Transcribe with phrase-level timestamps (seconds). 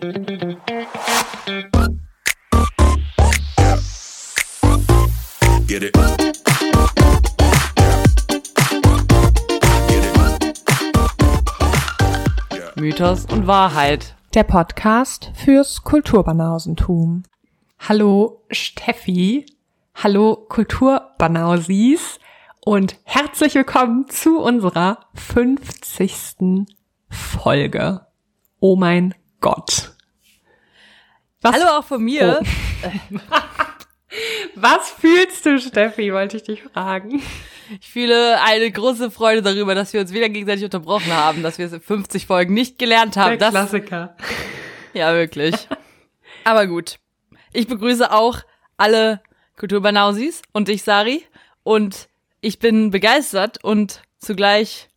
[0.00, 0.12] Get
[5.82, 5.94] it.
[12.76, 14.16] Mythos und Wahrheit.
[14.32, 17.24] Der Podcast fürs Kulturbanausentum.
[17.78, 19.44] Hallo Steffi,
[19.94, 22.18] hallo Kulturbanausis
[22.64, 26.66] und herzlich willkommen zu unserer 50.
[27.10, 28.06] Folge.
[28.60, 29.92] Oh mein Gott.
[31.40, 32.40] Was, Hallo auch von mir.
[32.42, 33.18] Oh.
[34.54, 37.22] was fühlst du, Steffi, wollte ich dich fragen.
[37.80, 41.66] Ich fühle eine große Freude darüber, dass wir uns wieder gegenseitig unterbrochen haben, dass wir
[41.66, 43.38] es in 50 Folgen nicht gelernt haben.
[43.38, 44.16] Der Das, Klassiker.
[44.92, 45.54] ja, wirklich.
[46.44, 46.98] Aber gut.
[47.52, 48.40] Ich begrüße auch
[48.76, 49.22] alle
[49.56, 51.24] Kulturbanausis und dich, Sari.
[51.62, 52.08] Und
[52.40, 54.89] ich bin begeistert und zugleich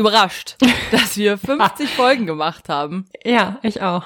[0.00, 0.56] überrascht,
[0.90, 3.06] dass wir 50 Folgen gemacht haben.
[3.24, 4.04] Ja, ich auch.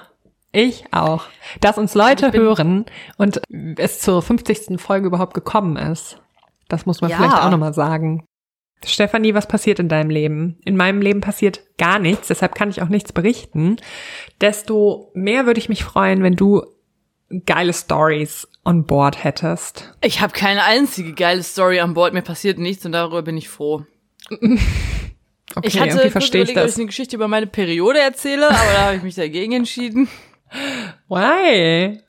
[0.53, 1.25] Ich auch.
[1.61, 2.85] Dass uns Leute bin- hören
[3.17, 3.41] und
[3.77, 4.81] es zur 50.
[4.81, 6.19] Folge überhaupt gekommen ist.
[6.69, 7.17] Das muss man Ja.
[7.17, 8.25] vielleicht auch nochmal sagen.
[8.87, 10.59] Stefanie, was passiert in deinem Leben?
[10.65, 13.77] In meinem Leben passiert gar nichts, deshalb kann ich auch nichts berichten.
[14.43, 16.63] Desto mehr würde ich mich freuen, wenn du
[17.47, 19.95] geile Stories on board hättest.
[20.03, 22.13] Ich habe keine einzige geile Story an Bord.
[22.15, 23.85] Mir passiert nichts und darüber bin ich froh.
[25.57, 26.73] Okay, Ich hatte okay, verstehe ich überlegt, ob das.
[26.75, 30.09] ich eine Geschichte über meine Periode erzähle, aber da habe ich mich dagegen entschieden.
[31.09, 32.01] Why?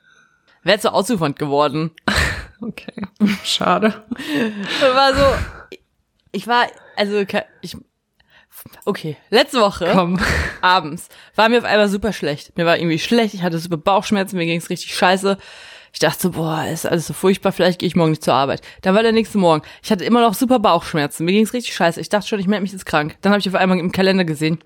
[0.63, 1.91] Wäre zu ausufernd geworden.
[2.61, 2.93] Okay,
[3.43, 4.05] schade.
[4.79, 5.77] Das war so,
[6.31, 7.23] ich war, also,
[7.61, 7.75] ich,
[8.85, 10.19] okay, letzte Woche, Komm.
[10.61, 12.57] abends, war mir auf einmal super schlecht.
[12.57, 15.37] Mir war irgendwie schlecht, ich hatte super Bauchschmerzen, mir ging's richtig scheiße.
[15.95, 18.61] Ich dachte so, boah, ist alles so furchtbar, vielleicht gehe ich morgen nicht zur Arbeit.
[18.81, 19.65] Dann war der nächste Morgen.
[19.81, 22.01] Ich hatte immer noch super Bauchschmerzen, mir ging's richtig scheiße.
[22.01, 23.15] Ich dachte schon, ich melde mich jetzt krank.
[23.21, 24.59] Dann habe ich auf einmal im Kalender gesehen,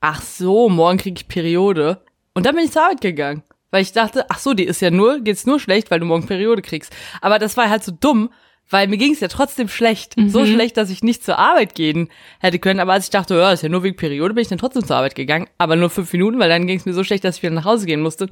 [0.00, 2.00] ach so, morgen kriege ich Periode.
[2.32, 3.42] Und dann bin ich zur Arbeit gegangen.
[3.72, 6.26] Weil ich dachte, ach so, die ist ja nur, geht's nur schlecht, weil du morgen
[6.26, 6.96] Periode kriegst.
[7.20, 8.30] Aber das war halt so dumm,
[8.70, 10.14] weil mir ging's ja trotzdem schlecht.
[10.28, 12.08] So schlecht, dass ich nicht zur Arbeit gehen
[12.40, 12.80] hätte können.
[12.80, 14.96] Aber als ich dachte, ja, ist ja nur wegen Periode, bin ich dann trotzdem zur
[14.96, 15.46] Arbeit gegangen.
[15.58, 17.84] Aber nur fünf Minuten, weil dann ging's mir so schlecht, dass ich wieder nach Hause
[17.84, 18.30] gehen musste.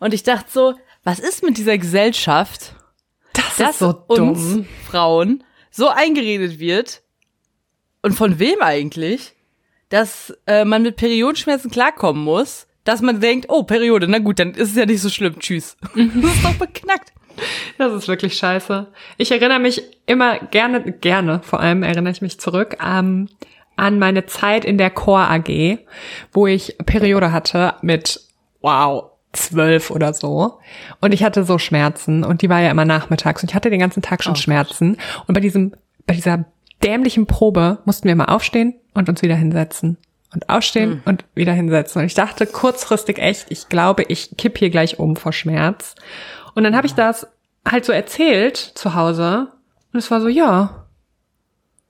[0.00, 0.74] Und ich dachte so,
[1.04, 2.74] was ist mit dieser Gesellschaft,
[3.32, 4.66] Das, dass so uns dumm.
[4.86, 7.02] Frauen so eingeredet wird
[8.02, 9.32] und von wem eigentlich,
[9.88, 14.52] dass äh, man mit Periodenschmerzen klarkommen muss, dass man denkt, oh, Periode, na gut, dann
[14.52, 15.76] ist es ja nicht so schlimm, tschüss.
[15.94, 17.12] das ist doch beknackt.
[17.78, 18.88] Das ist wirklich scheiße.
[19.16, 23.28] Ich erinnere mich immer gerne, gerne vor allem erinnere ich mich zurück ähm,
[23.76, 25.78] an meine Zeit in der Chor AG,
[26.32, 28.20] wo ich Periode hatte mit,
[28.60, 30.58] wow, zwölf oder so.
[31.00, 33.80] Und ich hatte so Schmerzen und die war ja immer nachmittags und ich hatte den
[33.80, 34.96] ganzen Tag schon Schmerzen.
[35.26, 35.74] Und bei diesem,
[36.06, 36.44] bei dieser
[36.82, 39.96] dämlichen Probe mussten wir mal aufstehen und uns wieder hinsetzen.
[40.32, 42.00] Und aufstehen und wieder hinsetzen.
[42.00, 45.96] Und ich dachte kurzfristig echt, ich glaube, ich kipp hier gleich um vor Schmerz.
[46.54, 47.26] Und dann habe ich das
[47.68, 49.48] halt so erzählt zu Hause.
[49.92, 50.86] Und es war so, ja,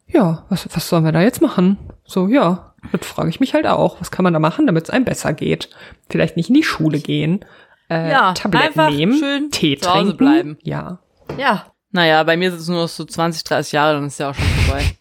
[0.07, 1.77] ja, was, was sollen wir da jetzt machen?
[2.05, 4.01] So, ja, das frage ich mich halt auch.
[4.01, 5.69] Was kann man da machen, damit es einem besser geht?
[6.09, 7.45] Vielleicht nicht in die Schule gehen,
[7.89, 10.17] äh, Ja, Tabletten nehmen, schön Tee zu Hause trinken.
[10.17, 10.59] bleiben.
[10.63, 10.99] Ja.
[11.39, 11.67] Ja.
[11.93, 14.45] Naja, bei mir sind es nur so 20, 30 Jahre, dann ist ja auch schon
[14.67, 14.85] vorbei.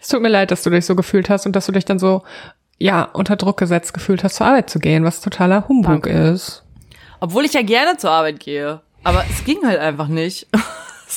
[0.00, 1.98] Es tut mir leid, dass du dich so gefühlt hast und dass du dich dann
[1.98, 2.22] so,
[2.78, 6.10] ja, unter Druck gesetzt gefühlt hast, zur Arbeit zu gehen, was totaler Humbug Danke.
[6.10, 6.62] ist.
[7.18, 8.80] Obwohl ich ja gerne zur Arbeit gehe.
[9.02, 10.46] Aber es ging halt einfach nicht.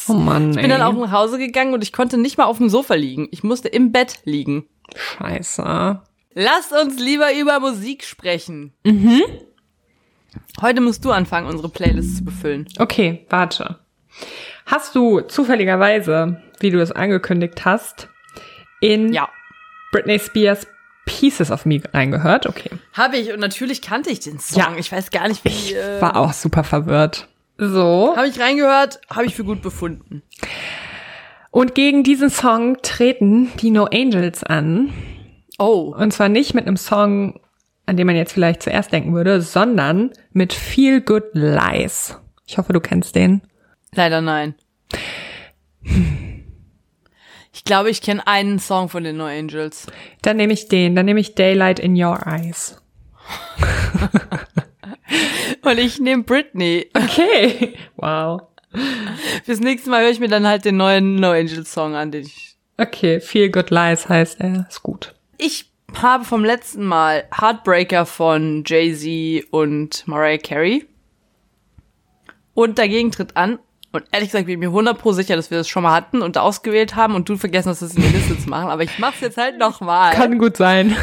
[0.09, 2.57] Oh Mann, Ich bin dann auch nach Hause gegangen und ich konnte nicht mal auf
[2.57, 3.27] dem Sofa liegen.
[3.31, 4.65] Ich musste im Bett liegen.
[4.95, 6.01] Scheiße.
[6.33, 8.73] Lasst uns lieber über Musik sprechen.
[8.83, 9.21] Mhm.
[10.61, 12.67] Heute musst du anfangen, unsere Playlist zu befüllen.
[12.77, 13.79] Okay, warte.
[14.65, 18.09] Hast du zufälligerweise, wie du es angekündigt hast,
[18.81, 19.29] in Ja.
[19.91, 20.67] Britney Spears
[21.05, 22.45] Pieces of Me reingehört?
[22.45, 22.69] Okay.
[22.93, 24.59] Habe ich und natürlich kannte ich den Song.
[24.59, 24.75] Ja.
[24.77, 25.73] Ich weiß gar nicht, wie.
[25.73, 27.27] Äh, War auch super verwirrt.
[27.59, 28.13] So.
[28.15, 30.23] habe ich reingehört, habe ich für gut befunden.
[31.51, 34.93] Und gegen diesen Song treten die No Angels an.
[35.57, 35.93] Oh.
[35.97, 37.39] Und zwar nicht mit einem Song,
[37.85, 42.17] an den man jetzt vielleicht zuerst denken würde, sondern mit Feel Good Lies.
[42.45, 43.41] Ich hoffe, du kennst den.
[43.94, 44.55] Leider nein.
[47.51, 49.88] Ich glaube, ich kenne einen Song von den No Angels.
[50.21, 50.95] Dann nehme ich den.
[50.95, 52.81] Dann nehme ich Daylight in Your Eyes.
[55.61, 56.89] Und ich nehme Britney.
[56.94, 57.75] Okay.
[57.95, 58.41] Wow.
[59.44, 62.23] Fürs nächste Mal höre ich mir dann halt den neuen No Angels Song an, den
[62.23, 62.56] ich.
[62.77, 64.67] Okay, Feel Good Lies heißt er.
[64.69, 65.15] Ist gut.
[65.38, 65.71] Ich
[66.01, 70.85] habe vom letzten Mal Heartbreaker von Jay-Z und Mariah Carey.
[72.53, 73.59] Und dagegen tritt an.
[73.91, 76.21] Und ehrlich gesagt bin ich mir 100 pro sicher, dass wir das schon mal hatten
[76.21, 78.69] und ausgewählt haben und du vergessen hast, das in die Liste zu machen.
[78.69, 80.13] Aber ich mach's jetzt halt nochmal.
[80.13, 80.95] Kann gut sein.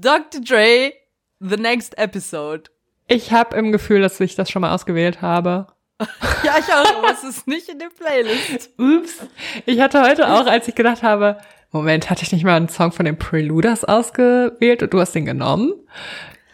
[0.00, 0.40] Dr.
[0.40, 0.92] Dre,
[1.40, 2.70] The Next Episode.
[3.10, 5.66] Ich habe im Gefühl, dass ich das schon mal ausgewählt habe.
[6.42, 8.70] Ja, ich auch, aber es ist nicht in der Playlist.
[8.78, 9.18] Ups.
[9.66, 11.36] Ich hatte heute auch, als ich gedacht habe,
[11.70, 15.26] Moment, hatte ich nicht mal einen Song von den Preluders ausgewählt und du hast den
[15.26, 15.74] genommen?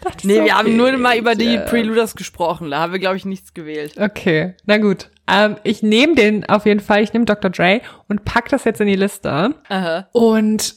[0.00, 1.58] Dachte Nee, so, wir haben okay, nur mal über die.
[1.58, 2.72] Preluders gesprochen.
[2.72, 3.94] Da haben wir, glaube ich, nichts gewählt.
[3.96, 5.10] Okay, na gut.
[5.28, 7.50] Ähm, ich nehme den auf jeden Fall, ich nehme Dr.
[7.50, 9.54] Dre und pack das jetzt in die Liste.
[9.68, 10.08] Aha.
[10.10, 10.74] Und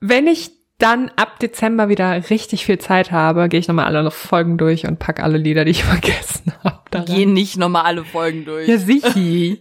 [0.00, 4.58] wenn ich dann ab Dezember wieder richtig viel Zeit habe, gehe ich nochmal alle Folgen
[4.58, 6.80] durch und pack alle Lieder, die ich vergessen habe.
[6.90, 7.06] da rein.
[7.06, 8.68] Gehen nicht nochmal alle Folgen durch.
[8.68, 9.12] Ja, sicher.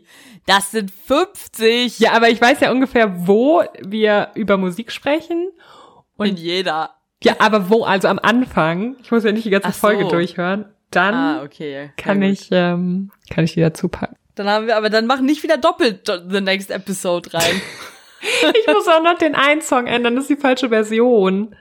[0.49, 1.99] Das sind 50.
[1.99, 5.49] ja, aber ich weiß ja ungefähr, wo wir über Musik sprechen.
[6.15, 6.91] Und in jeder.
[7.21, 7.83] Ja, aber wo?
[7.83, 8.95] Also am Anfang.
[9.03, 9.77] Ich muss ja nicht die ganze so.
[9.77, 10.63] Folge durchhören.
[10.89, 11.91] Dann Ah, okay.
[11.97, 12.29] kann gut.
[12.29, 14.15] ich, ähm, kann ich die dazu packen.
[14.35, 17.61] Dann haben wir, aber dann mach nicht wieder doppelt do- the next episode rein.
[18.21, 21.55] Ich muss auch noch den einen Song ändern, das ist die falsche Version.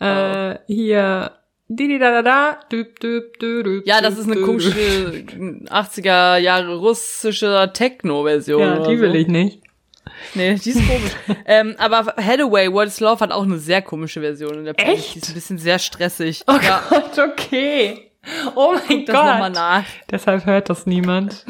[0.00, 1.32] Äh, hier.
[1.68, 2.60] Di da da da.
[2.70, 5.70] Düb, düb, düb, ja, das ist eine komische düb.
[5.70, 8.60] 80er Jahre russische Techno-Version.
[8.60, 9.02] Ja, die so.
[9.02, 9.60] will ich nicht.
[10.34, 11.12] Nee, die ist komisch.
[11.46, 14.98] ähm, aber Hathaway, What is Love hat auch eine sehr komische Version in der Playlist.
[14.98, 15.14] Echt?
[15.14, 16.44] Die ist ein bisschen sehr stressig.
[16.46, 18.10] Oh ja, Gott, okay.
[18.54, 19.54] Oh mein das nochmal Gott.
[19.54, 19.84] nach.
[20.10, 21.44] Deshalb hört das niemand.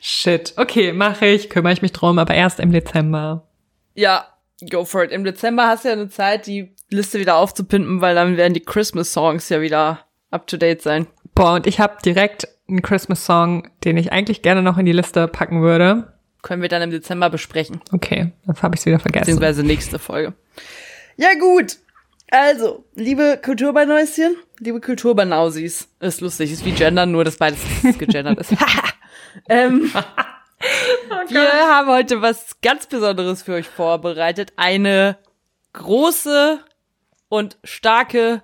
[0.00, 0.54] Shit.
[0.56, 3.46] Okay, mache ich, kümmere ich mich drum, aber erst im Dezember.
[3.94, 4.26] Ja,
[4.70, 5.10] go for it.
[5.10, 8.64] Im Dezember hast du ja eine Zeit, die Liste wieder aufzupimpen, weil dann werden die
[8.64, 11.06] Christmas-Songs ja wieder up to date sein.
[11.34, 15.28] Boah, und ich habe direkt einen Christmas-Song, den ich eigentlich gerne noch in die Liste
[15.28, 16.12] packen würde.
[16.42, 17.80] Können wir dann im Dezember besprechen.
[17.92, 19.26] Okay, dann habe ich es wieder vergessen.
[19.26, 20.34] Beziehungsweise nächste Folge.
[21.16, 21.76] Ja, gut.
[22.32, 25.86] Also, liebe Kulturbanäuschen, liebe Kulturbanausis.
[26.00, 27.60] Ist lustig, ist wie Gendern, nur dass beides
[27.98, 28.54] gegendert ist.
[29.50, 29.92] ähm,
[31.28, 34.54] wir haben heute was ganz Besonderes für euch vorbereitet.
[34.56, 35.18] Eine
[35.74, 36.60] große
[37.28, 38.42] und starke,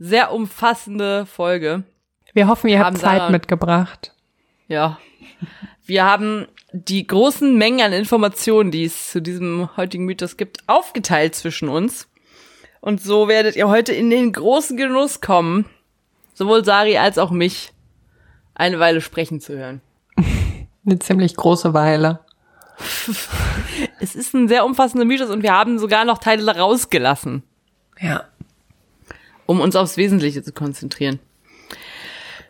[0.00, 1.84] sehr umfassende Folge.
[2.34, 4.14] Wir hoffen, ihr Haben habt Zeit Sarah- mitgebracht.
[4.66, 4.98] Ja.
[5.84, 11.36] Wir haben die großen Mengen an Informationen, die es zu diesem heutigen Mythos gibt, aufgeteilt
[11.36, 12.08] zwischen uns.
[12.88, 15.66] Und so werdet ihr heute in den großen Genuss kommen,
[16.32, 17.74] sowohl Sari als auch mich,
[18.54, 19.82] eine Weile sprechen zu hören.
[20.86, 22.20] Eine ziemlich große Weile.
[24.00, 27.42] Es ist ein sehr umfassender Mythos und wir haben sogar noch Teile rausgelassen,
[28.00, 28.24] Ja.
[29.44, 31.18] um uns aufs Wesentliche zu konzentrieren.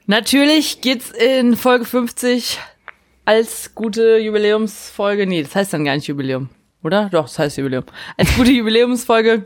[0.06, 2.60] Natürlich geht's in Folge 50
[3.24, 6.48] als gute Jubiläumsfolge, nee, das heißt dann gar nicht Jubiläum,
[6.84, 7.08] oder?
[7.10, 7.84] Doch, das heißt Jubiläum.
[8.16, 9.44] Als gute Jubiläumsfolge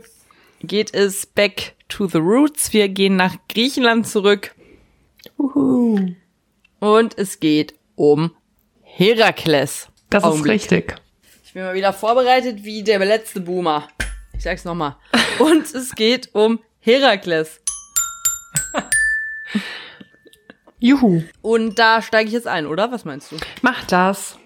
[0.63, 2.73] geht es back to the roots.
[2.73, 4.55] Wir gehen nach Griechenland zurück
[5.37, 6.13] Uhu.
[6.79, 8.31] und es geht um
[8.81, 9.89] Herakles.
[10.09, 10.53] Das ist Augenblick.
[10.61, 10.95] richtig.
[11.45, 13.87] Ich bin mal wieder vorbereitet wie der letzte Boomer.
[14.35, 14.95] Ich sag's nochmal.
[15.39, 17.61] Und es geht um Herakles.
[20.79, 21.23] Juhu.
[21.41, 22.91] Und da steige ich jetzt ein, oder?
[22.91, 23.37] Was meinst du?
[23.61, 24.37] Mach das.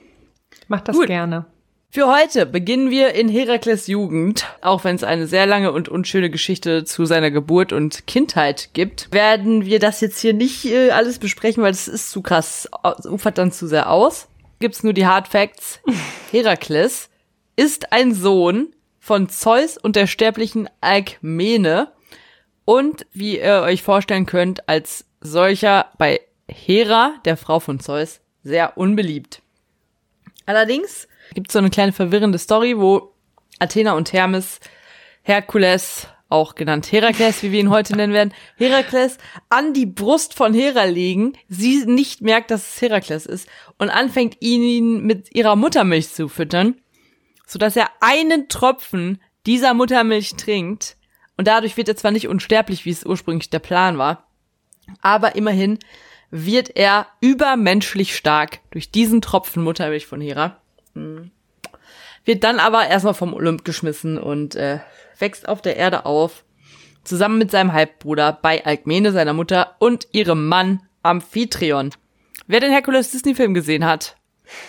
[0.67, 1.07] Mach das Gut.
[1.07, 1.45] gerne.
[1.89, 4.45] Für heute beginnen wir in Herakles Jugend.
[4.61, 9.11] Auch wenn es eine sehr lange und unschöne Geschichte zu seiner Geburt und Kindheit gibt,
[9.11, 12.69] werden wir das jetzt hier nicht äh, alles besprechen, weil das ist zu krass,
[12.99, 14.27] es ufert dann zu sehr aus.
[14.59, 15.79] Gibt's nur die Hard Facts.
[16.31, 17.09] Herakles
[17.55, 21.91] ist ein Sohn von Zeus und der sterblichen Alkmene
[22.65, 28.77] und wie ihr euch vorstellen könnt, als solcher bei Hera, der Frau von Zeus, sehr
[28.77, 29.41] unbeliebt.
[30.45, 33.13] Allerdings gibt so eine kleine verwirrende Story, wo
[33.59, 34.59] Athena und Hermes
[35.21, 40.55] Herkules, auch genannt Herakles, wie wir ihn heute nennen werden, Herakles an die Brust von
[40.55, 46.09] Hera legen, sie nicht merkt, dass es Herakles ist und anfängt ihn mit ihrer Muttermilch
[46.09, 46.81] zu füttern,
[47.45, 50.97] sodass er einen Tropfen dieser Muttermilch trinkt
[51.37, 54.27] und dadurch wird er zwar nicht unsterblich, wie es ursprünglich der Plan war,
[55.03, 55.77] aber immerhin
[56.31, 60.63] wird er übermenschlich stark durch diesen Tropfen Muttermilch von Hera.
[60.97, 61.31] Hm.
[62.25, 64.79] Wird dann aber erstmal vom Olymp geschmissen und äh,
[65.17, 66.43] wächst auf der Erde auf,
[67.05, 71.91] zusammen mit seinem Halbbruder bei Alkmene, seiner Mutter, und ihrem Mann Amphitryon.
[72.47, 74.17] Wer den Herkules Disney-Film gesehen hat,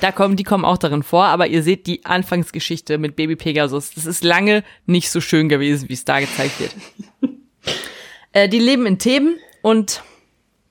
[0.00, 3.90] da kommen, die kommen auch darin vor, aber ihr seht die Anfangsgeschichte mit Baby Pegasus.
[3.90, 6.74] Das ist lange nicht so schön gewesen, wie es da gezeigt wird.
[8.32, 10.02] äh, die leben in Theben und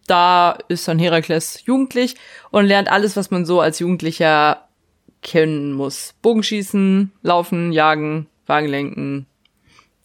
[0.07, 2.15] da ist dann Herakles jugendlich
[2.51, 4.66] und lernt alles, was man so als Jugendlicher
[5.21, 6.13] kennen muss.
[6.21, 9.25] Bogenschießen, laufen, jagen, Wagen lenken,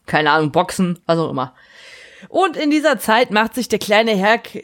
[0.07, 1.55] keine Ahnung, boxen, was auch immer.
[2.29, 4.55] Und in dieser Zeit macht sich der kleine Herk,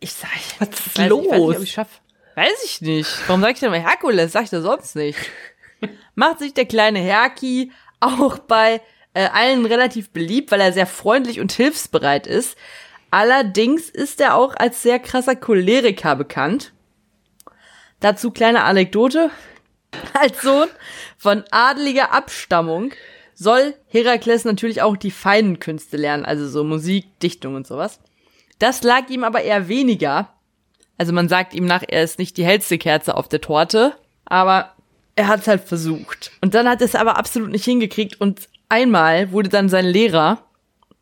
[0.00, 1.22] ich sag, Was ist weiß, Ich weiß los?
[1.48, 2.00] nicht, ob ich schaff.
[2.34, 3.10] Weiß ich nicht.
[3.26, 4.32] Warum sag ich denn mal Herkules?
[4.32, 5.18] Sag ich das sonst nicht.
[6.14, 8.80] Macht sich der kleine Herki auch bei
[9.14, 12.56] äh, allen relativ beliebt, weil er sehr freundlich und hilfsbereit ist.
[13.10, 16.72] Allerdings ist er auch als sehr krasser Choleriker bekannt.
[18.00, 19.30] Dazu kleine Anekdote.
[20.14, 20.68] Als Sohn
[21.18, 22.92] von adeliger Abstammung
[23.34, 28.00] soll Herakles natürlich auch die feinen Künste lernen, also so Musik, Dichtung und sowas.
[28.58, 30.32] Das lag ihm aber eher weniger.
[30.98, 33.94] Also man sagt ihm nach, er ist nicht die hellste Kerze auf der Torte,
[34.24, 34.72] aber
[35.16, 36.30] er hat es halt versucht.
[36.40, 40.44] Und dann hat er es aber absolut nicht hingekriegt und einmal wurde dann sein Lehrer,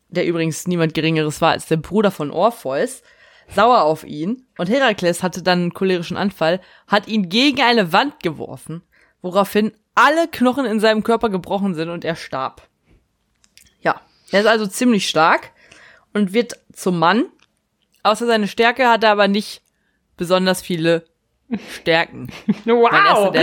[0.09, 3.03] der übrigens niemand Geringeres war als der Bruder von Orpheus,
[3.47, 8.21] sauer auf ihn und Herakles hatte dann einen cholerischen Anfall, hat ihn gegen eine Wand
[8.23, 8.81] geworfen,
[9.21, 12.67] woraufhin alle Knochen in seinem Körper gebrochen sind und er starb.
[13.81, 15.51] Ja, er ist also ziemlich stark
[16.13, 17.25] und wird zum Mann.
[18.03, 19.61] Außer seine Stärke hat er aber nicht
[20.17, 21.05] besonders viele
[21.69, 22.29] Stärken.
[22.65, 23.35] Wow!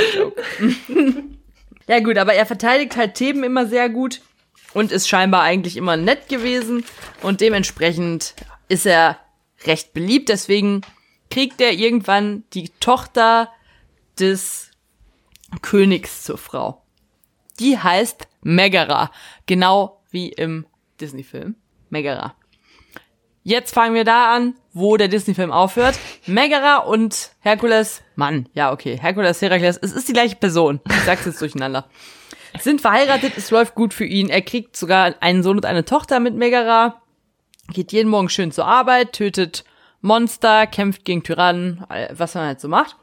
[1.86, 4.20] ja gut, aber er verteidigt halt Theben immer sehr gut
[4.74, 6.84] und ist scheinbar eigentlich immer nett gewesen
[7.22, 8.34] und dementsprechend
[8.68, 9.18] ist er
[9.64, 10.28] recht beliebt.
[10.28, 10.82] Deswegen
[11.30, 13.50] kriegt er irgendwann die Tochter
[14.18, 14.70] des
[15.62, 16.82] Königs zur Frau.
[17.58, 19.10] Die heißt Megara,
[19.46, 20.66] genau wie im
[21.00, 21.56] Disney-Film.
[21.90, 22.34] Megara.
[23.42, 25.98] Jetzt fangen wir da an, wo der Disney-Film aufhört.
[26.26, 30.80] Megara und Herkules, Mann, ja okay, Herkules, Herakles, es ist die gleiche Person.
[30.88, 31.88] Ich sag's jetzt durcheinander.
[32.58, 34.28] Sind verheiratet, es läuft gut für ihn.
[34.28, 37.00] Er kriegt sogar einen Sohn und eine Tochter mit Megara.
[37.72, 39.64] Geht jeden Morgen schön zur Arbeit, tötet
[40.00, 42.96] Monster, kämpft gegen Tyrannen, was man halt so macht.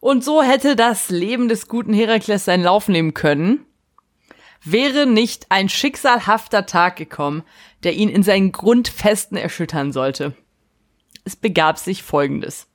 [0.00, 3.64] Und so hätte das Leben des guten Herakles seinen Lauf nehmen können,
[4.62, 7.42] wäre nicht ein schicksalhafter Tag gekommen,
[7.84, 10.34] der ihn in seinen Grundfesten erschüttern sollte.
[11.24, 12.66] Es begab sich folgendes.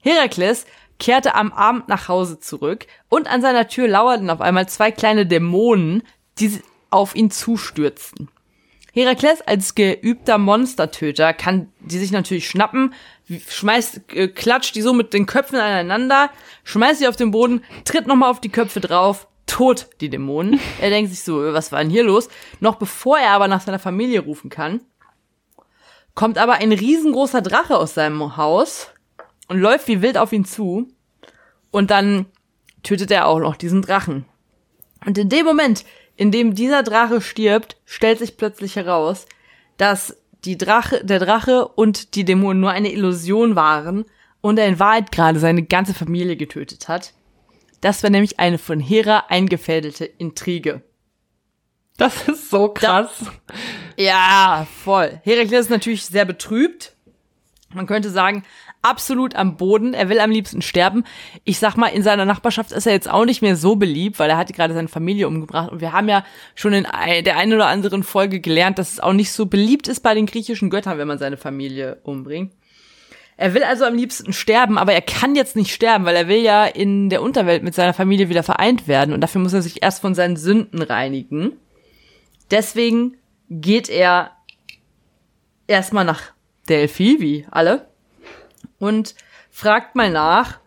[0.00, 0.66] Herakles
[0.98, 5.26] kehrte am Abend nach Hause zurück und an seiner Tür lauerten auf einmal zwei kleine
[5.26, 6.02] Dämonen,
[6.38, 6.60] die
[6.90, 8.28] auf ihn zustürzten.
[8.98, 12.94] Herakles als geübter Monstertöter kann die sich natürlich schnappen,
[13.48, 16.30] schmeißt, äh, klatscht die so mit den Köpfen aneinander,
[16.64, 20.60] schmeißt sie auf den Boden, tritt nochmal auf die Köpfe drauf, tot die Dämonen.
[20.80, 22.28] Er denkt sich so, was war denn hier los?
[22.60, 24.80] Noch bevor er aber nach seiner Familie rufen kann,
[26.14, 28.90] kommt aber ein riesengroßer Drache aus seinem Haus
[29.46, 30.88] und läuft wie wild auf ihn zu.
[31.70, 32.26] Und dann
[32.82, 34.24] tötet er auch noch diesen Drachen.
[35.04, 35.84] Und in dem Moment,
[36.18, 39.26] in dem dieser Drache stirbt, stellt sich plötzlich heraus,
[39.76, 44.04] dass die Drache, der Drache und die Dämonen nur eine Illusion waren
[44.40, 47.14] und er in Wahrheit gerade seine ganze Familie getötet hat.
[47.80, 50.82] Das war nämlich eine von Hera eingefädelte Intrige.
[51.96, 53.24] Das ist so krass.
[53.46, 53.54] Da,
[53.96, 55.20] ja, voll.
[55.22, 56.96] Herakles ist natürlich sehr betrübt.
[57.72, 58.42] Man könnte sagen,
[58.82, 59.94] absolut am Boden.
[59.94, 61.04] Er will am liebsten sterben.
[61.44, 64.30] Ich sag mal, in seiner Nachbarschaft ist er jetzt auch nicht mehr so beliebt, weil
[64.30, 65.70] er hat gerade seine Familie umgebracht.
[65.70, 66.86] Und wir haben ja schon in
[67.24, 70.26] der einen oder anderen Folge gelernt, dass es auch nicht so beliebt ist bei den
[70.26, 72.52] griechischen Göttern, wenn man seine Familie umbringt.
[73.36, 76.42] Er will also am liebsten sterben, aber er kann jetzt nicht sterben, weil er will
[76.42, 79.14] ja in der Unterwelt mit seiner Familie wieder vereint werden.
[79.14, 81.52] Und dafür muss er sich erst von seinen Sünden reinigen.
[82.50, 83.16] Deswegen
[83.48, 84.32] geht er
[85.68, 86.22] erstmal nach
[86.68, 87.87] Delphi, wie alle,
[88.78, 89.14] und
[89.50, 90.58] fragt mal nach,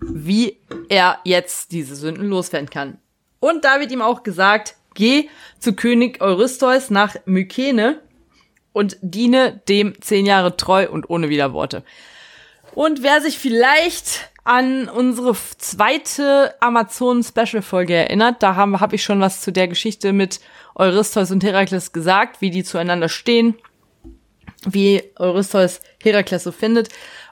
[0.00, 2.98] wie er jetzt diese Sünden loswerden kann.
[3.40, 8.00] Und da wird ihm auch gesagt, geh zu König Eurystheus nach Mykene
[8.72, 11.84] und diene dem zehn Jahre treu und ohne Widerworte.
[12.74, 19.40] Und wer sich vielleicht an unsere zweite Amazon-Special-Folge erinnert, da habe hab ich schon was
[19.40, 20.40] zu der Geschichte mit
[20.74, 23.56] Eurystheus und Herakles gesagt, wie die zueinander stehen,
[24.64, 26.88] wie Eurystheus Herakles so findet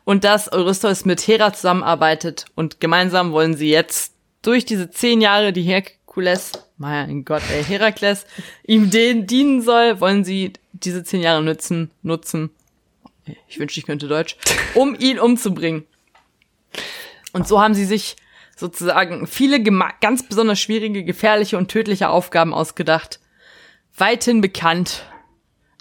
[0.07, 5.53] und dass Eurystheus mit Hera zusammenarbeitet und gemeinsam wollen sie jetzt durch diese zehn Jahre,
[5.53, 8.25] die Herkules, mein Gott, ey, Herakles,
[8.63, 12.51] ihm den dienen soll, wollen sie diese zehn Jahre nutzen, nutzen,
[13.49, 14.37] ich wünschte, ich könnte Deutsch,
[14.75, 15.85] um ihn umzubringen.
[17.33, 18.15] Und so haben sie sich
[18.55, 19.61] sozusagen viele
[20.01, 23.19] ganz besonders schwierige, gefährliche und tödliche Aufgaben ausgedacht,
[23.97, 25.05] weithin bekannt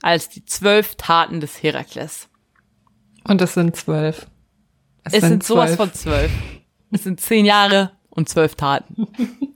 [0.02, 2.28] als die zwölf Taten des Herakles.
[3.28, 4.28] Und es sind zwölf.
[5.04, 6.32] Es, es sind, sind sowas von zwölf.
[6.92, 9.08] Es sind zehn Jahre und zwölf Taten.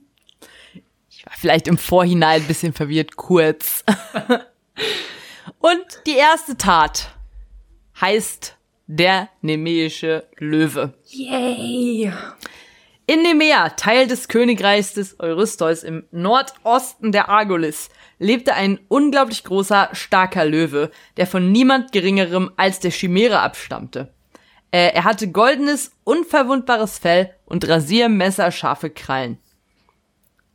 [1.12, 3.84] Ich war vielleicht im Vorhinein ein bisschen verwirrt, kurz.
[5.58, 7.14] Und die erste Tat
[8.00, 10.94] heißt der nemeische Löwe.
[11.04, 12.10] Yay!
[13.10, 17.88] In Nemea, Teil des Königreichs des Eurystheus im Nordosten der Argolis,
[18.20, 24.14] lebte ein unglaublich großer, starker Löwe, der von niemand geringerem als der Chimäre abstammte.
[24.70, 29.38] Äh, er hatte goldenes, unverwundbares Fell und rasiermesserscharfe Krallen.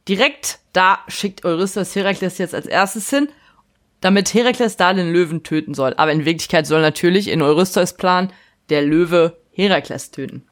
[0.07, 3.27] Direkt da schickt Eurystheus Herakles jetzt als erstes hin.
[3.99, 5.93] damit Herakles da den Löwen töten soll.
[5.97, 8.31] Aber in Wirklichkeit soll natürlich in Eurystheus Plan
[8.69, 10.47] der Löwe Herakles töten.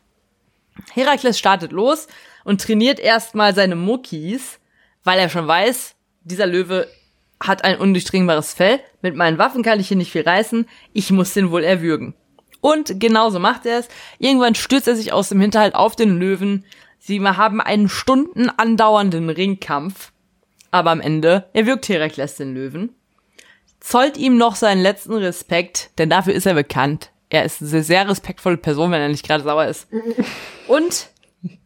[0.94, 2.08] Herakles startet los
[2.44, 4.60] und trainiert erstmal seine Muckis,
[5.04, 6.88] weil er schon weiß, dieser Löwe
[7.40, 11.34] hat ein undurchdringbares Fell, mit meinen Waffen kann ich hier nicht viel reißen, ich muss
[11.34, 12.16] den wohl erwürgen.
[12.64, 13.90] Und genauso macht er es.
[14.20, 16.64] Irgendwann stürzt er sich aus dem Hinterhalt auf den Löwen.
[16.98, 20.14] Sie haben einen Stunden andauernden Ringkampf.
[20.72, 22.96] Aber am Ende erwürgt Herakles den Löwen.
[23.82, 27.12] Zollt ihm noch seinen letzten Respekt, denn dafür ist er bekannt.
[27.34, 29.88] Er ist eine sehr respektvolle Person, wenn er nicht gerade sauer ist.
[30.68, 31.10] Und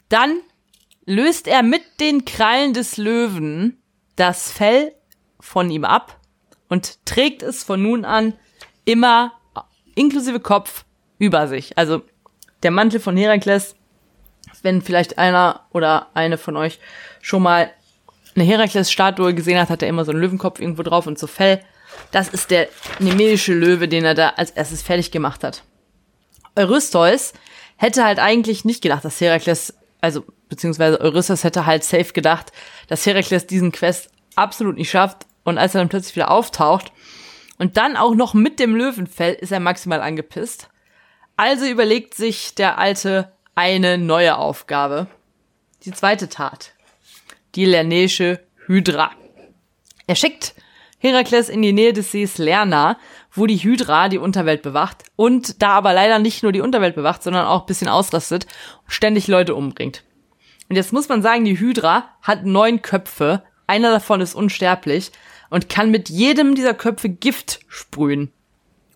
[0.07, 0.37] dann
[1.05, 3.77] löst er mit den Krallen des Löwen
[4.15, 4.93] das Fell
[5.41, 6.21] von ihm ab
[6.69, 8.31] und trägt es von nun an
[8.85, 9.33] immer
[9.93, 10.85] inklusive Kopf
[11.19, 11.77] über sich.
[11.77, 12.01] Also
[12.63, 13.75] der Mantel von Herakles,
[14.61, 16.79] wenn vielleicht einer oder eine von euch
[17.21, 17.69] schon mal
[18.35, 21.61] eine Herakles-Statue gesehen hat, hat er immer so einen Löwenkopf irgendwo drauf und so Fell.
[22.11, 22.67] Das ist der
[22.99, 25.63] nemedische Löwe, den er da als erstes fertig gemacht hat.
[26.55, 27.33] Eurystheus
[27.77, 32.51] hätte halt eigentlich nicht gedacht, dass Herakles, also beziehungsweise Eurystheus hätte halt safe gedacht,
[32.87, 35.25] dass Herakles diesen Quest absolut nicht schafft.
[35.43, 36.91] Und als er dann plötzlich wieder auftaucht
[37.57, 40.69] und dann auch noch mit dem Löwenfell, ist er maximal angepisst.
[41.37, 45.07] Also überlegt sich der Alte eine neue Aufgabe.
[45.83, 46.73] Die zweite Tat.
[47.55, 49.11] Die Lernäische Hydra.
[50.07, 50.55] Er schickt
[50.99, 52.97] Herakles in die Nähe des Sees Lerna,
[53.31, 57.21] wo die Hydra die Unterwelt bewacht und da aber leider nicht nur die Unterwelt bewacht,
[57.21, 58.47] sondern auch bisschen ausrastet
[58.83, 60.03] und ständig Leute umbringt.
[60.69, 65.11] Und jetzt muss man sagen, die Hydra hat neun Köpfe, einer davon ist unsterblich
[65.49, 68.31] und kann mit jedem dieser Köpfe Gift sprühen.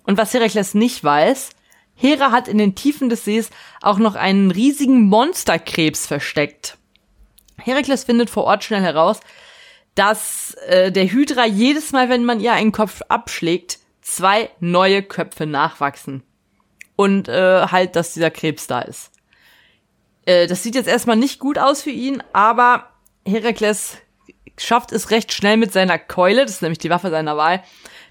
[0.04, 1.52] Und was Herakles nicht weiß,
[1.96, 6.78] Hera hat in den Tiefen des Sees auch noch einen riesigen Monsterkrebs versteckt.
[7.58, 9.20] Herakles findet vor Ort schnell heraus,
[9.96, 15.46] dass äh, der Hydra jedes Mal, wenn man ihr einen Kopf abschlägt, zwei neue Köpfe
[15.46, 16.24] nachwachsen.
[16.96, 19.12] Und äh, halt, dass dieser Krebs da ist.
[20.26, 22.90] Äh, das sieht jetzt erstmal nicht gut aus für ihn, aber
[23.26, 23.98] Herakles
[24.58, 27.64] schafft es recht schnell mit seiner Keule, das ist nämlich die Waffe seiner Wahl,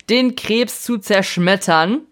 [0.09, 2.03] den Krebs zu zerschmettern.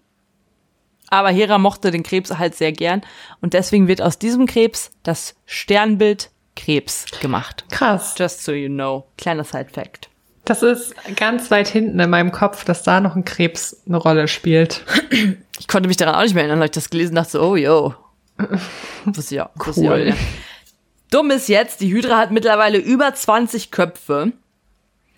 [1.10, 3.00] Aber Hera mochte den Krebs halt sehr gern
[3.40, 7.64] und deswegen wird aus diesem Krebs das Sternbild Krebs gemacht.
[7.70, 8.14] Krass.
[8.18, 9.06] Just so you know.
[9.16, 10.10] Kleiner Side Fact.
[10.44, 14.28] Das ist ganz weit hinten in meinem Kopf, dass da noch ein Krebs eine Rolle
[14.28, 14.82] spielt.
[15.58, 17.56] Ich konnte mich daran auch nicht mehr erinnern, weil ich das gelesen dachte, so, oh
[17.56, 17.94] yo.
[19.04, 20.08] Wusste ja, wusste Cool.
[20.08, 20.14] ja.
[21.10, 24.32] Dumm ist jetzt, die Hydra hat mittlerweile über 20 Köpfe.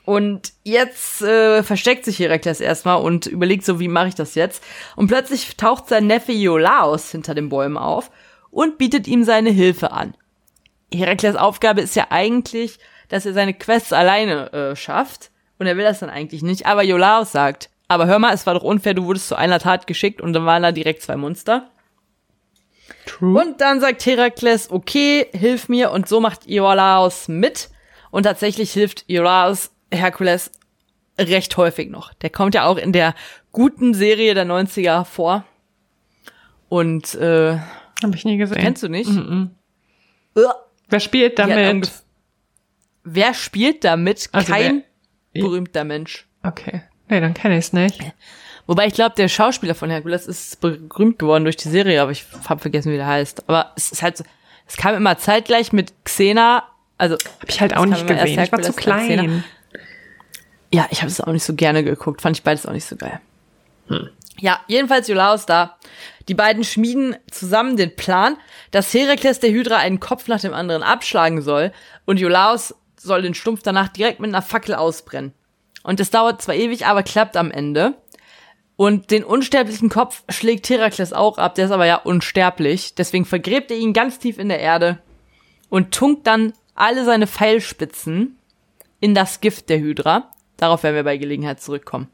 [0.04, 4.64] Und jetzt äh, versteckt sich Herakles erstmal und überlegt so, wie mache ich das jetzt?
[4.96, 8.10] Und plötzlich taucht sein Neffe Iolaos hinter den Bäumen auf
[8.50, 10.14] und bietet ihm seine Hilfe an.
[10.92, 15.30] Herakles Aufgabe ist ja eigentlich, dass er seine Quests alleine äh, schafft.
[15.58, 16.66] Und er will das dann eigentlich nicht.
[16.66, 19.86] Aber Iolaos sagt, aber hör mal, es war doch unfair, du wurdest zu einer Tat
[19.86, 21.70] geschickt und dann waren da direkt zwei Monster.
[23.04, 23.40] True.
[23.40, 25.90] Und dann sagt Herakles, okay, hilf mir.
[25.90, 27.68] Und so macht Iolaos mit.
[28.10, 30.50] Und tatsächlich hilft Iolaos Herkules
[31.18, 32.14] recht häufig noch.
[32.14, 33.14] Der kommt ja auch in der
[33.52, 35.44] guten Serie der 90er vor.
[36.68, 37.58] Und äh,
[38.02, 38.58] Habe ich nie gesehen.
[38.58, 39.10] kennst du nicht?
[39.10, 39.50] Mhm.
[40.36, 40.40] Äh,
[40.90, 41.90] Wer spielt damit?
[43.04, 44.28] Wer spielt damit?
[44.32, 44.84] Also Kein
[45.32, 46.26] wer- berühmter Mensch.
[46.42, 46.82] Okay.
[47.08, 48.00] Nee, dann kenne ich es nicht.
[48.66, 52.24] Wobei ich glaube, der Schauspieler von Herkules ist berühmt geworden durch die Serie, aber ich
[52.48, 53.48] habe vergessen, wie der heißt.
[53.48, 54.24] Aber es ist halt so,
[54.66, 56.64] es kam immer zeitgleich mit Xena,
[56.96, 58.38] also Habe ich halt auch nicht gesehen.
[58.38, 59.42] Ich war zu klein.
[60.72, 62.20] Ja, ich habe es auch nicht so gerne geguckt.
[62.22, 63.20] Fand ich beides auch nicht so geil.
[64.38, 65.76] Ja, jedenfalls Iolaus da.
[66.30, 68.36] Die beiden schmieden zusammen den Plan,
[68.70, 71.72] dass Herakles der Hydra einen Kopf nach dem anderen abschlagen soll
[72.06, 75.32] und Iolaus soll den Stumpf danach direkt mit einer Fackel ausbrennen.
[75.82, 77.94] Und es dauert zwar ewig, aber klappt am Ende.
[78.76, 82.94] Und den unsterblichen Kopf schlägt Herakles auch ab, der ist aber ja unsterblich.
[82.94, 85.00] Deswegen vergräbt er ihn ganz tief in der Erde
[85.68, 88.38] und tunkt dann alle seine Pfeilspitzen
[89.00, 90.30] in das Gift der Hydra.
[90.58, 92.06] Darauf werden wir bei Gelegenheit zurückkommen.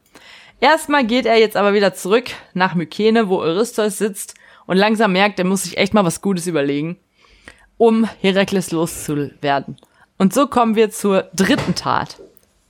[0.61, 4.35] Erstmal geht er jetzt aber wieder zurück nach Mykene, wo Eurystheus sitzt
[4.66, 6.99] und langsam merkt, er muss sich echt mal was Gutes überlegen,
[7.77, 9.77] um Herakles loszuwerden.
[10.19, 12.16] Und so kommen wir zur dritten Tat.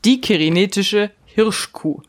[0.04, 2.02] Die kyrenetische Hirschkuh.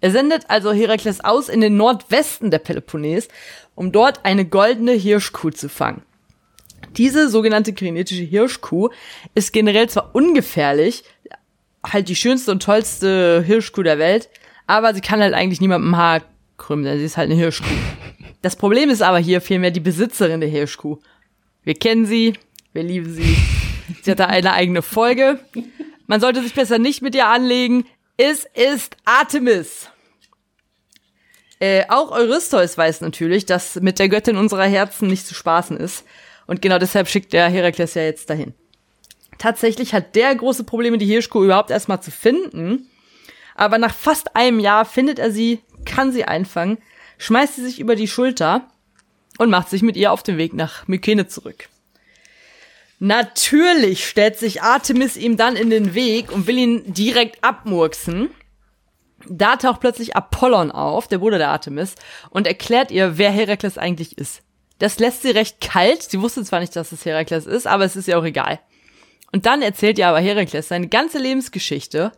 [0.00, 3.28] Er sendet also Herakles aus in den Nordwesten der Peloponnes,
[3.76, 6.02] um dort eine goldene Hirschkuh zu fangen.
[6.96, 8.90] Diese sogenannte kyrenetische Hirschkuh
[9.36, 11.04] ist generell zwar ungefährlich,
[11.84, 14.28] halt die schönste und tollste Hirschkuh der Welt,
[14.66, 16.22] aber sie kann halt eigentlich niemandem Haar
[16.56, 17.68] krümmen, denn sie ist halt eine Hirschkuh.
[18.40, 20.98] Das Problem ist aber hier vielmehr die Besitzerin der Hirschkuh.
[21.62, 22.34] Wir kennen sie,
[22.72, 23.36] wir lieben sie.
[24.02, 25.38] Sie hat da eine eigene Folge.
[26.06, 27.84] Man sollte sich besser nicht mit ihr anlegen.
[28.16, 29.88] Es ist Artemis.
[31.60, 36.04] Äh, auch Eurystheus weiß natürlich, dass mit der Göttin unserer Herzen nicht zu spaßen ist.
[36.46, 38.54] Und genau deshalb schickt der Herakles ja jetzt dahin.
[39.38, 42.88] Tatsächlich hat der große Probleme, die Hirschkuh überhaupt erstmal zu finden.
[43.54, 46.78] Aber nach fast einem Jahr findet er sie, kann sie einfangen,
[47.18, 48.68] schmeißt sie sich über die Schulter
[49.38, 51.68] und macht sich mit ihr auf den Weg nach Mykene zurück.
[52.98, 58.30] Natürlich stellt sich Artemis ihm dann in den Weg und will ihn direkt abmurksen.
[59.28, 61.96] Da taucht plötzlich Apollon auf, der Bruder der Artemis,
[62.30, 64.42] und erklärt ihr, wer Herakles eigentlich ist.
[64.78, 66.02] Das lässt sie recht kalt.
[66.02, 68.60] Sie wusste zwar nicht, dass es Herakles ist, aber es ist ihr auch egal.
[69.32, 72.12] Und dann erzählt ihr aber Herakles seine ganze Lebensgeschichte.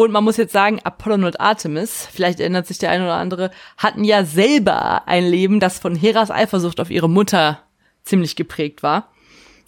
[0.00, 3.50] Und man muss jetzt sagen, Apollon und Artemis, vielleicht erinnert sich der eine oder andere,
[3.76, 7.60] hatten ja selber ein Leben, das von Heras Eifersucht auf ihre Mutter
[8.02, 9.12] ziemlich geprägt war.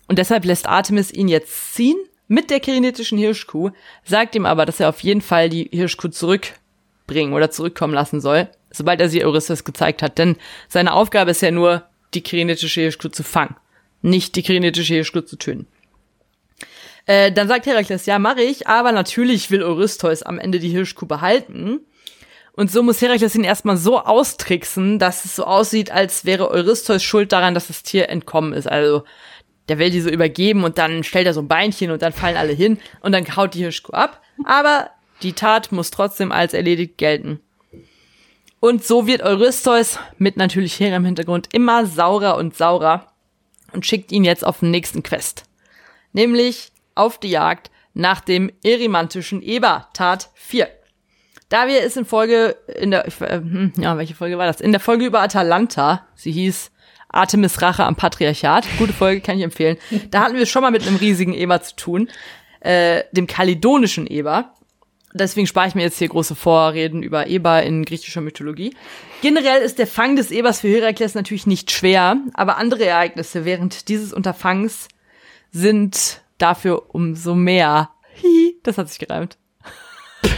[0.09, 3.73] Und deshalb lässt Artemis ihn jetzt ziehen mit der kirinetischen Hirschkuh,
[4.05, 6.55] sagt ihm aber, dass er auf jeden Fall die Hirschkuh zurück
[7.07, 10.17] bringen oder zurückkommen lassen soll, sobald er sie Eurystheus gezeigt hat.
[10.17, 11.83] Denn seine Aufgabe ist ja nur,
[12.15, 13.57] die krinetische Hirschkuh zu fangen,
[14.01, 15.67] nicht die krinetische Hirschkuh zu töten.
[17.07, 21.07] Äh, dann sagt Herakles, ja, mache ich, aber natürlich will Eurystheus am Ende die Hirschkuh
[21.07, 21.81] behalten.
[22.55, 27.03] Und so muss Herakles ihn erstmal so austricksen, dass es so aussieht, als wäre Eurystheus
[27.03, 28.69] schuld daran, dass das Tier entkommen ist.
[28.69, 29.05] Also
[29.69, 32.37] der will die so übergeben und dann stellt er so ein Beinchen und dann fallen
[32.37, 34.21] alle hin und dann haut die Hirschkuh ab.
[34.45, 34.91] Aber
[35.23, 37.41] die Tat muss trotzdem als erledigt gelten.
[38.61, 43.07] Und so wird Eurystheus mit natürlich Hera im Hintergrund immer saurer und saurer
[43.73, 45.45] und schickt ihn jetzt auf den nächsten Quest.
[46.13, 50.69] Nämlich auf die Jagd nach dem erymantischen Eber, Tat 4.
[51.49, 54.61] Da wir es in Folge, in der, äh, hm, ja, welche Folge war das?
[54.61, 56.71] In der Folge über Atalanta, sie hieß
[57.09, 59.77] Artemis Rache am Patriarchat, gute Folge, kann ich empfehlen.
[60.11, 62.09] Da hatten wir schon mal mit einem riesigen Eber zu tun,
[62.61, 64.55] äh, dem kaledonischen Eber
[65.15, 68.75] deswegen spare ich mir jetzt hier große Vorreden über Eber in griechischer Mythologie.
[69.21, 73.89] Generell ist der Fang des Ebers für Herakles natürlich nicht schwer, aber andere Ereignisse während
[73.89, 74.89] dieses Unterfangs
[75.51, 77.91] sind dafür umso mehr.
[78.15, 79.39] Hihi, das hat sich gereimt.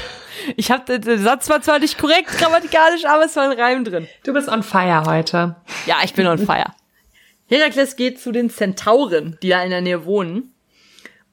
[0.56, 4.06] Ich habe der Satz war zwar nicht korrekt grammatikalisch, aber es war ein Reim drin.
[4.24, 5.56] Du bist on fire heute.
[5.86, 6.74] Ja, ich bin on fire.
[7.46, 10.54] Herakles geht zu den Zentauren, die da in der Nähe wohnen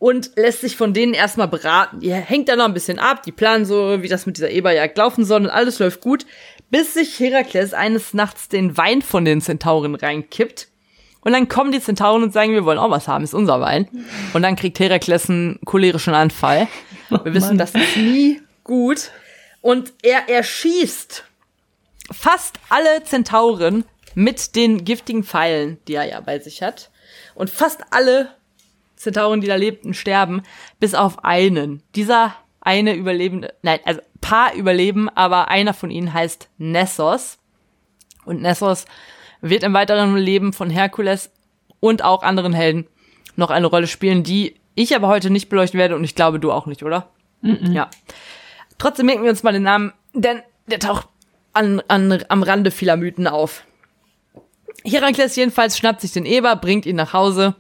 [0.02, 2.00] und lässt sich von denen erstmal beraten.
[2.00, 4.98] Die hängt da noch ein bisschen ab, die planen so, wie das mit dieser Eberjagd
[4.98, 6.26] laufen soll und alles läuft gut,
[6.72, 10.70] bis sich Herakles eines Nachts den Wein von den Zentauren reinkippt.
[11.22, 13.88] Und dann kommen die Zentauren und sagen, wir wollen auch was haben, ist unser Wein.
[14.34, 16.68] Und dann kriegt Herakles einen cholerischen Anfall.
[17.10, 19.12] Wir oh wissen, das ist nie gut.
[19.62, 21.26] Und er erschießt
[22.12, 26.90] fast alle Zentauren mit den giftigen Pfeilen, die er ja bei sich hat.
[27.36, 28.30] Und fast alle
[28.96, 30.44] Zentauren, die da lebten, sterben,
[30.80, 31.84] bis auf einen.
[31.96, 37.38] Dieser eine Überlebende, nein, also paar überleben, aber einer von ihnen heißt Nessos.
[38.26, 38.86] Und Nessos
[39.42, 41.32] wird im weiteren Leben von Herkules
[41.80, 42.88] und auch anderen Helden
[43.36, 46.52] noch eine Rolle spielen, die ich aber heute nicht beleuchten werde und ich glaube du
[46.52, 47.10] auch nicht, oder?
[47.44, 47.74] -mm.
[47.74, 47.90] Ja.
[48.78, 51.08] Trotzdem merken wir uns mal den Namen, denn der taucht
[51.54, 53.64] an, an, am Rande vieler Mythen auf.
[54.84, 57.56] Herakles jedenfalls schnappt sich den Eber, bringt ihn nach Hause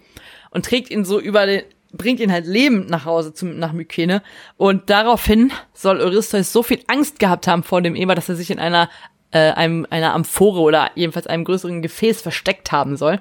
[0.49, 4.23] und trägt ihn so über den, bringt ihn halt lebend nach Hause zum, nach Mykene.
[4.57, 8.49] Und daraufhin soll Eurystheus so viel Angst gehabt haben vor dem Eber, dass er sich
[8.49, 8.89] in einer,
[9.31, 13.19] äh, einem, einer Amphore oder jedenfalls einem größeren Gefäß versteckt haben soll.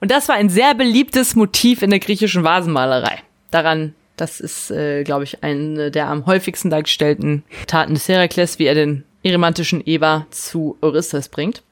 [0.00, 3.22] Und das war ein sehr beliebtes Motiv in der griechischen Vasenmalerei.
[3.50, 8.66] Daran, das ist, äh, glaube ich, eine der am häufigsten dargestellten Taten des Herakles, wie
[8.66, 11.62] er den eremantischen Eber zu Eurystheus bringt.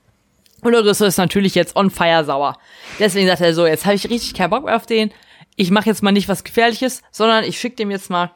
[0.62, 2.56] Und Eurystheus ist natürlich jetzt on fire sauer.
[2.98, 5.12] Deswegen sagt er so, jetzt habe ich richtig keinen Bock mehr auf den.
[5.56, 8.30] Ich mache jetzt mal nicht was Gefährliches, sondern ich schicke dem jetzt mal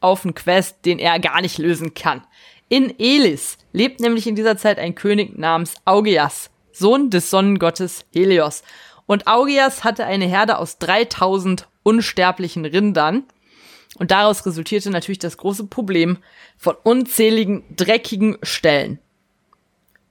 [0.00, 2.22] auf einen Quest, den er gar nicht lösen kann.
[2.68, 8.62] In Elis lebt nämlich in dieser Zeit ein König namens Augeas, Sohn des Sonnengottes Helios.
[9.06, 13.24] Und Augeas hatte eine Herde aus 3000 unsterblichen Rindern.
[13.98, 16.18] Und daraus resultierte natürlich das große Problem
[16.56, 18.98] von unzähligen dreckigen Stellen.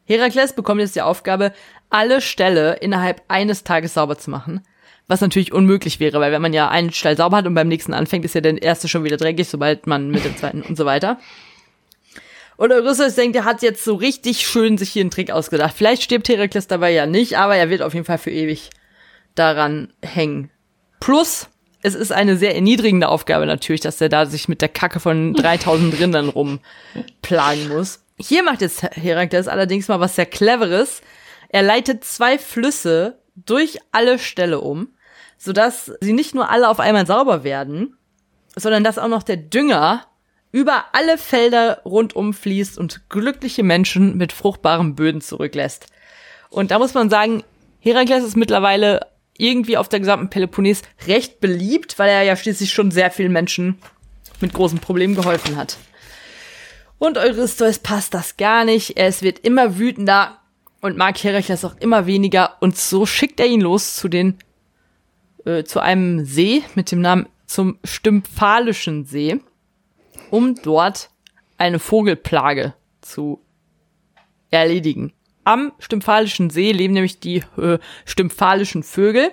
[0.05, 1.53] Herakles bekommt jetzt die Aufgabe,
[1.89, 4.61] alle Ställe innerhalb eines Tages sauber zu machen.
[5.07, 7.93] Was natürlich unmöglich wäre, weil wenn man ja einen Stall sauber hat und beim nächsten
[7.93, 10.85] anfängt, ist ja der erste schon wieder dreckig, sobald man mit dem zweiten und so
[10.85, 11.19] weiter.
[12.61, 15.73] Und Eurystheus denkt, er hat jetzt so richtig schön sich hier einen Trick ausgedacht.
[15.75, 18.69] Vielleicht stirbt Herakles dabei ja nicht, aber er wird auf jeden Fall für ewig
[19.33, 20.51] daran hängen.
[20.99, 21.47] Plus,
[21.81, 25.33] es ist eine sehr erniedrigende Aufgabe natürlich, dass er da sich mit der Kacke von
[25.37, 28.03] 3000 Rindern rumplagen muss.
[28.19, 31.01] Hier macht jetzt Herakles allerdings mal was sehr Cleveres.
[31.49, 34.89] Er leitet zwei Flüsse durch alle Ställe um,
[35.39, 37.97] sodass sie nicht nur alle auf einmal sauber werden,
[38.55, 40.05] sondern dass auch noch der Dünger
[40.51, 45.87] über alle Felder rundum fließt und glückliche Menschen mit fruchtbaren Böden zurücklässt.
[46.49, 47.43] Und da muss man sagen,
[47.79, 52.91] Herakles ist mittlerweile irgendwie auf der gesamten Peloponnes recht beliebt, weil er ja schließlich schon
[52.91, 53.77] sehr vielen Menschen
[54.39, 55.77] mit großen Problemen geholfen hat.
[56.99, 58.97] Und Eurystheus passt das gar nicht.
[58.97, 60.37] Es wird immer wütender
[60.81, 62.57] und mag Herakles auch immer weniger.
[62.59, 64.37] Und so schickt er ihn los zu den,
[65.45, 69.39] äh, zu einem See mit dem Namen zum Stymphalischen See,
[70.31, 71.11] um dort
[71.57, 73.39] eine Vogelplage zu
[74.49, 75.13] erledigen.
[75.43, 79.31] Am Stymphalischen See leben nämlich die äh, stymphalischen Vögel.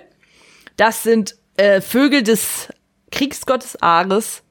[0.77, 2.71] Das sind äh, Vögel des
[3.11, 4.43] Kriegsgottes Ares.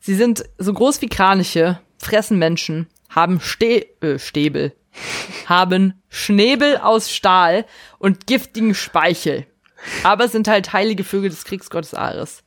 [0.00, 4.74] Sie sind so groß wie Kraniche, fressen Menschen, haben Ste äh, Stäbel,
[5.46, 7.66] haben Schnäbel aus Stahl
[7.98, 9.46] und giftigen Speichel.
[10.04, 12.44] Aber sind halt heilige Vögel des Kriegsgottes Ares.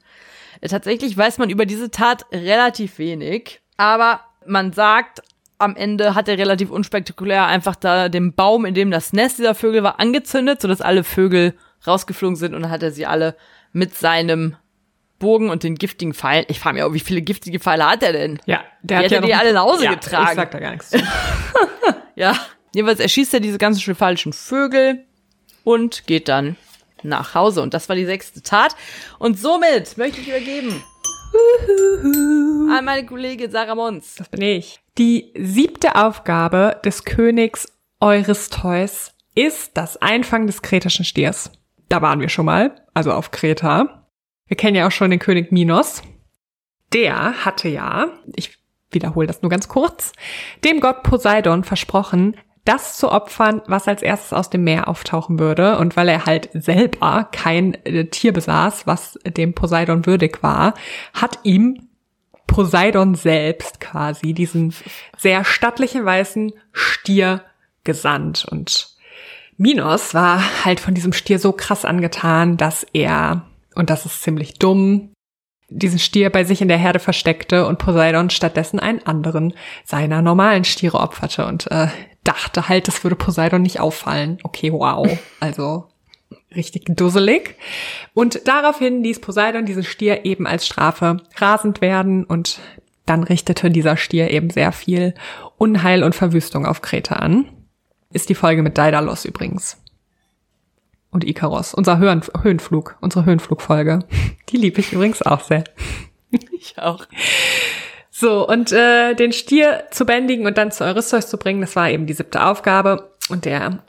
[0.69, 5.21] Tatsächlich weiß man über diese Tat relativ wenig, aber man sagt,
[5.57, 9.55] am Ende hat er relativ unspektakulär einfach da den Baum, in dem das Nest dieser
[9.55, 11.53] Vögel war, angezündet, sodass alle Vögel
[11.85, 13.35] rausgeflogen sind und dann hat er sie alle
[13.71, 14.55] mit seinem
[15.19, 16.45] Bogen und den giftigen Pfeilen.
[16.49, 18.39] Ich frage mich auch, wie viele giftige Pfeile hat er denn?
[18.45, 20.27] Ja, der die hat, hat ja die alle nach Hause ja, getragen.
[20.29, 20.91] Ich sag da gar nichts
[22.15, 22.35] ja,
[22.73, 25.05] jedenfalls erschießt er diese ganzen schwefalischen Vögel
[25.63, 26.57] und geht dann
[27.03, 27.61] nach Hause.
[27.61, 28.75] Und das war die sechste Tat.
[29.19, 30.83] Und somit möchte ich übergeben
[32.69, 34.15] an meine Kollegin Sarah Mons.
[34.15, 34.79] Das bin ich.
[34.97, 41.51] Die siebte Aufgabe des Königs Eurystheus ist das Einfangen des kretischen Stiers.
[41.89, 44.07] Da waren wir schon mal, also auf Kreta.
[44.47, 46.03] Wir kennen ja auch schon den König Minos.
[46.91, 48.57] Der hatte ja, ich
[48.91, 50.13] wiederhole das nur ganz kurz,
[50.63, 55.77] dem Gott Poseidon versprochen, das zu opfern, was als erstes aus dem Meer auftauchen würde.
[55.77, 60.73] Und weil er halt selber kein äh, Tier besaß, was dem Poseidon würdig war,
[61.13, 61.89] hat ihm
[62.47, 64.73] Poseidon selbst quasi diesen
[65.17, 67.43] sehr stattlichen weißen Stier
[67.83, 68.45] gesandt.
[68.49, 68.95] Und
[69.57, 73.43] Minos war halt von diesem Stier so krass angetan, dass er
[73.75, 75.13] und das ist ziemlich dumm,
[75.69, 80.65] diesen Stier bei sich in der Herde versteckte und Poseidon stattdessen einen anderen seiner normalen
[80.65, 81.87] Stiere opferte und äh,
[82.23, 84.39] dachte halt, das würde Poseidon nicht auffallen.
[84.43, 85.07] Okay, wow.
[85.39, 85.85] Also
[86.55, 87.55] richtig dusselig.
[88.13, 92.59] Und daraufhin ließ Poseidon diesen Stier eben als Strafe rasend werden und
[93.05, 95.13] dann richtete dieser Stier eben sehr viel
[95.57, 97.45] Unheil und Verwüstung auf Kreta an.
[98.11, 99.77] Ist die Folge mit Daedalus übrigens
[101.13, 101.73] und Icaros.
[101.73, 103.99] Unser Höhen Höhenflug, unsere Höhenflugfolge.
[104.49, 105.63] Die liebe ich übrigens auch sehr.
[106.51, 107.05] Ich auch.
[108.15, 111.89] So, und äh, den Stier zu bändigen und dann zu Eurystheus zu bringen, das war
[111.89, 113.11] eben die siebte Aufgabe.
[113.29, 113.79] Und der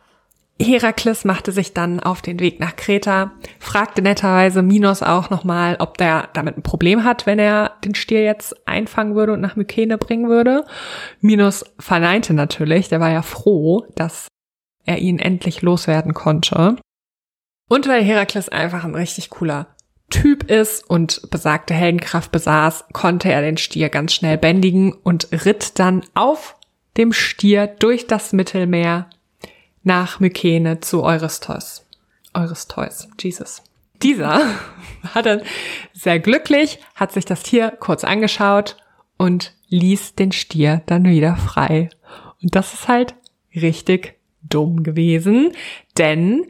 [0.58, 5.98] Herakles machte sich dann auf den Weg nach Kreta, fragte netterweise Minos auch nochmal, ob
[5.98, 9.98] der damit ein Problem hat, wenn er den Stier jetzt einfangen würde und nach Mykene
[9.98, 10.64] bringen würde.
[11.20, 14.28] Minos verneinte natürlich, der war ja froh, dass
[14.86, 16.76] er ihn endlich loswerden konnte.
[17.68, 19.73] Und weil Herakles einfach ein richtig cooler
[20.10, 25.78] Typ ist und besagte Heldenkraft besaß, konnte er den Stier ganz schnell bändigen und ritt
[25.78, 26.56] dann auf
[26.96, 29.08] dem Stier durch das Mittelmeer
[29.82, 31.86] nach Mykene zu Eurystheus.
[32.32, 33.62] Eurystheus, Jesus.
[34.02, 34.40] Dieser
[35.14, 35.42] war dann
[35.92, 38.76] sehr glücklich, hat sich das Tier kurz angeschaut
[39.16, 41.90] und ließ den Stier dann wieder frei.
[42.42, 43.14] Und das ist halt
[43.54, 45.52] richtig dumm gewesen,
[45.96, 46.46] denn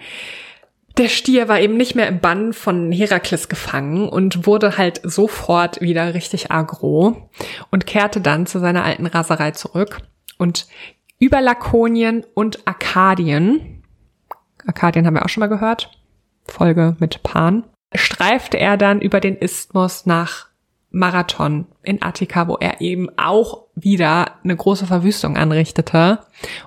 [0.96, 5.80] der Stier war eben nicht mehr im Bann von Herakles gefangen und wurde halt sofort
[5.80, 7.30] wieder richtig agro
[7.70, 10.02] und kehrte dann zu seiner alten Raserei zurück.
[10.38, 10.66] Und
[11.18, 13.82] über Lakonien und Arkadien,
[14.66, 15.90] Arkadien haben wir auch schon mal gehört,
[16.44, 20.48] Folge mit Pan, streifte er dann über den Isthmus nach
[20.90, 26.20] Marathon in Attika, wo er eben auch wieder eine große Verwüstung anrichtete.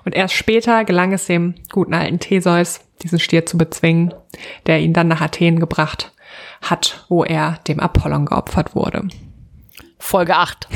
[0.04, 4.14] Und erst später gelang es dem guten alten Theseus, diesen Stier zu bezwingen,
[4.66, 6.12] der ihn dann nach Athen gebracht
[6.62, 9.08] hat, wo er dem Apollon geopfert wurde.
[9.98, 10.68] Folge 8.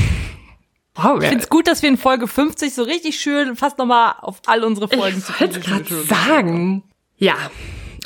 [0.95, 4.15] Wow, ich finde es gut, dass wir in Folge 50 so richtig schön fast nochmal
[4.21, 6.83] auf all unsere Folgen ich zu gerade sagen.
[7.17, 7.35] Ja,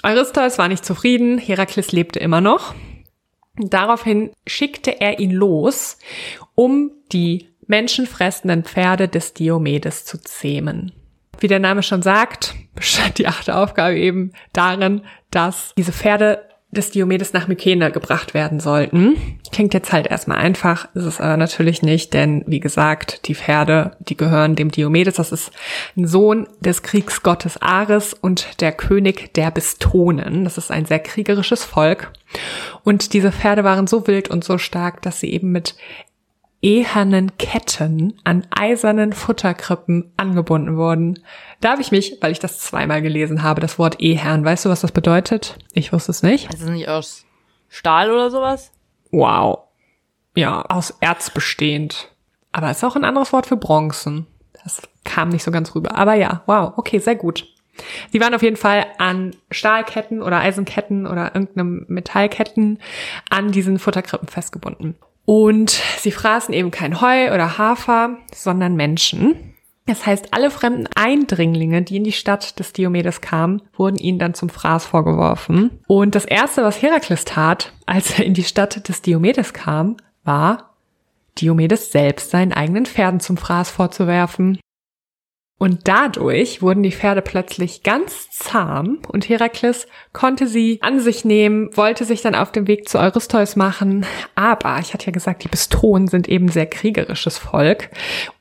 [0.03, 2.75] Eurystheus war nicht zufrieden, Herakles lebte immer noch.
[3.57, 5.99] Daraufhin schickte er ihn los,
[6.55, 10.93] um die menschenfressenden Pferde des Diomedes zu zähmen.
[11.39, 16.47] Wie der Name schon sagt, bestand die achte Aufgabe eben darin, dass diese Pferde
[16.77, 19.17] des Diomedes nach Mykene gebracht werden sollten.
[19.53, 23.97] Klingt jetzt halt erstmal einfach, ist es aber natürlich nicht, denn wie gesagt, die Pferde,
[24.01, 25.53] die gehören dem Diomedes, das ist
[25.97, 30.45] ein Sohn des Kriegsgottes Ares und der König der Bistonen.
[30.45, 32.13] Das ist ein sehr kriegerisches Volk.
[32.83, 35.77] Und diese Pferde waren so wild und so stark, dass sie eben mit
[36.67, 41.21] ehernen Ketten an eisernen Futterkrippen angebunden wurden.
[41.61, 44.45] Da habe ich mich, weil ich das zweimal gelesen habe, das Wort Ehern.
[44.45, 45.57] Weißt du, was das bedeutet?
[45.75, 46.53] Ich wusste es nicht.
[46.53, 47.25] Ist es nicht aus
[47.69, 48.73] Stahl oder sowas?
[49.13, 49.61] Wow.
[50.35, 52.11] Ja, aus Erz bestehend.
[52.51, 54.27] Aber ist auch ein anderes Wort für Bronzen.
[54.65, 55.97] Das kam nicht so ganz rüber.
[55.97, 57.47] Aber ja, wow, okay, sehr gut.
[58.11, 62.81] Sie waren auf jeden Fall an Stahlketten oder Eisenketten oder irgendeinem Metallketten
[63.31, 64.97] an diesen Futterkrippen festgebunden.
[65.27, 69.55] Und sie fraßen eben kein Heu oder Hafer, sondern Menschen.
[69.87, 74.35] Das heißt, alle fremden Eindringlinge, die in die Stadt des Diomedes kamen, wurden ihnen dann
[74.35, 75.79] zum Fraß vorgeworfen.
[75.87, 80.75] Und das erste, was Herakles tat, als er in die Stadt des Diomedes kam, war,
[81.39, 84.59] Diomedes selbst seinen eigenen Pferden zum Fraß vorzuwerfen.
[85.59, 91.75] Und dadurch wurden die Pferde plötzlich ganz zahm und Herakles konnte sie an sich nehmen,
[91.77, 94.05] wollte sich dann auf den Weg zu Eurystheus machen.
[94.35, 97.91] Aber ich hatte ja gesagt, die Pistonen sind eben sehr kriegerisches Volk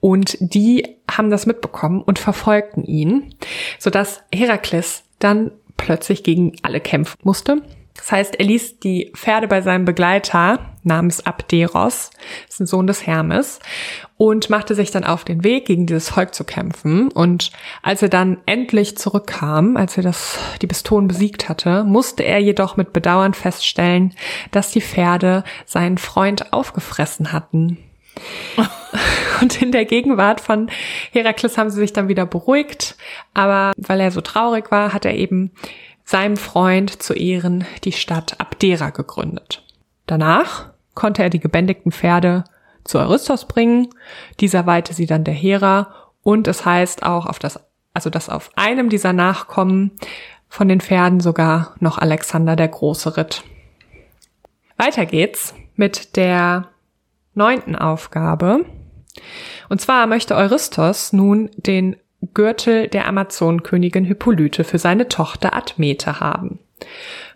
[0.01, 3.33] und die haben das mitbekommen und verfolgten ihn,
[3.79, 7.61] sodass Herakles dann plötzlich gegen alle kämpfen musste
[7.95, 12.11] das heißt, er ließ die Pferde bei seinem Begleiter namens Abderos,
[12.47, 13.59] ist ein Sohn des Hermes,
[14.17, 17.11] und machte sich dann auf den Weg, gegen dieses Volk zu kämpfen.
[17.11, 22.39] Und als er dann endlich zurückkam, als er das, die Pistolen besiegt hatte, musste er
[22.39, 24.13] jedoch mit Bedauern feststellen,
[24.51, 27.77] dass die Pferde seinen Freund aufgefressen hatten.
[29.41, 30.69] Und in der Gegenwart von
[31.11, 32.95] Herakles haben sie sich dann wieder beruhigt,
[33.33, 35.51] aber weil er so traurig war, hat er eben
[36.05, 39.63] seinem Freund zu Ehren die Stadt Abdera gegründet.
[40.05, 42.43] Danach konnte er die gebändigten Pferde
[42.83, 43.89] zu Eurysthos bringen.
[44.39, 47.59] Dieser weihte sie dann der Hera und es heißt auch auf das,
[47.93, 49.91] also dass auf einem dieser Nachkommen
[50.49, 53.43] von den Pferden sogar noch Alexander der Große ritt.
[54.77, 56.69] Weiter geht's mit der
[57.33, 58.65] neunten Aufgabe.
[59.69, 61.97] Und zwar möchte Eurysthos nun den
[62.33, 66.59] Gürtel der Amazonenkönigin Hippolyte für seine Tochter Admete haben.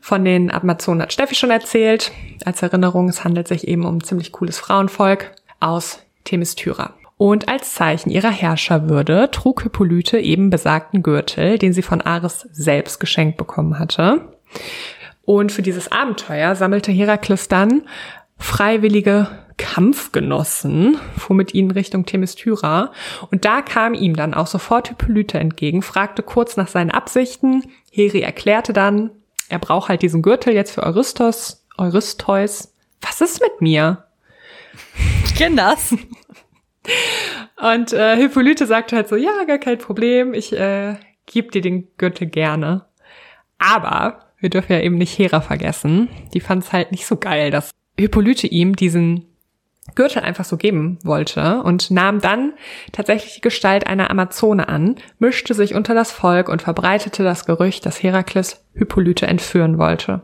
[0.02, 2.12] Von den Amazonen hat Steffi schon erzählt.
[2.46, 6.94] Als Erinnerung, es handelt sich eben um ein ziemlich cooles Frauenvolk aus Themistyra.
[7.18, 13.00] Und als Zeichen ihrer Herrscherwürde trug Hippolyte eben besagten Gürtel, den sie von Ares selbst
[13.00, 14.22] geschenkt bekommen hatte.
[15.26, 17.84] Und für dieses Abenteuer sammelte Herakles dann
[18.38, 22.94] freiwillige Kampfgenossen, fuhr mit ihnen Richtung Themistyra.
[23.30, 27.66] Und da kam ihm dann auch sofort Hippolyte entgegen, fragte kurz nach seinen Absichten.
[27.92, 29.12] Heri erklärte dann,
[29.50, 32.74] er braucht halt diesen Gürtel jetzt für Eurysthos, Eurystheus.
[33.02, 34.06] Was ist mit mir?
[35.26, 35.96] Ich kenn das.
[37.58, 41.88] Und äh, Hippolyte sagte halt so, ja, gar kein Problem, ich äh, gebe dir den
[41.98, 42.86] Gürtel gerne.
[43.58, 46.10] Aber wir dürfen ja eben nicht Hera vergessen.
[46.34, 49.29] Die fand es halt nicht so geil, dass Hippolyte ihm diesen
[49.96, 52.54] Gürtel einfach so geben wollte und nahm dann
[52.92, 57.86] tatsächlich die Gestalt einer Amazone an, mischte sich unter das Volk und verbreitete das Gerücht,
[57.86, 60.22] dass Herakles Hippolyte entführen wollte.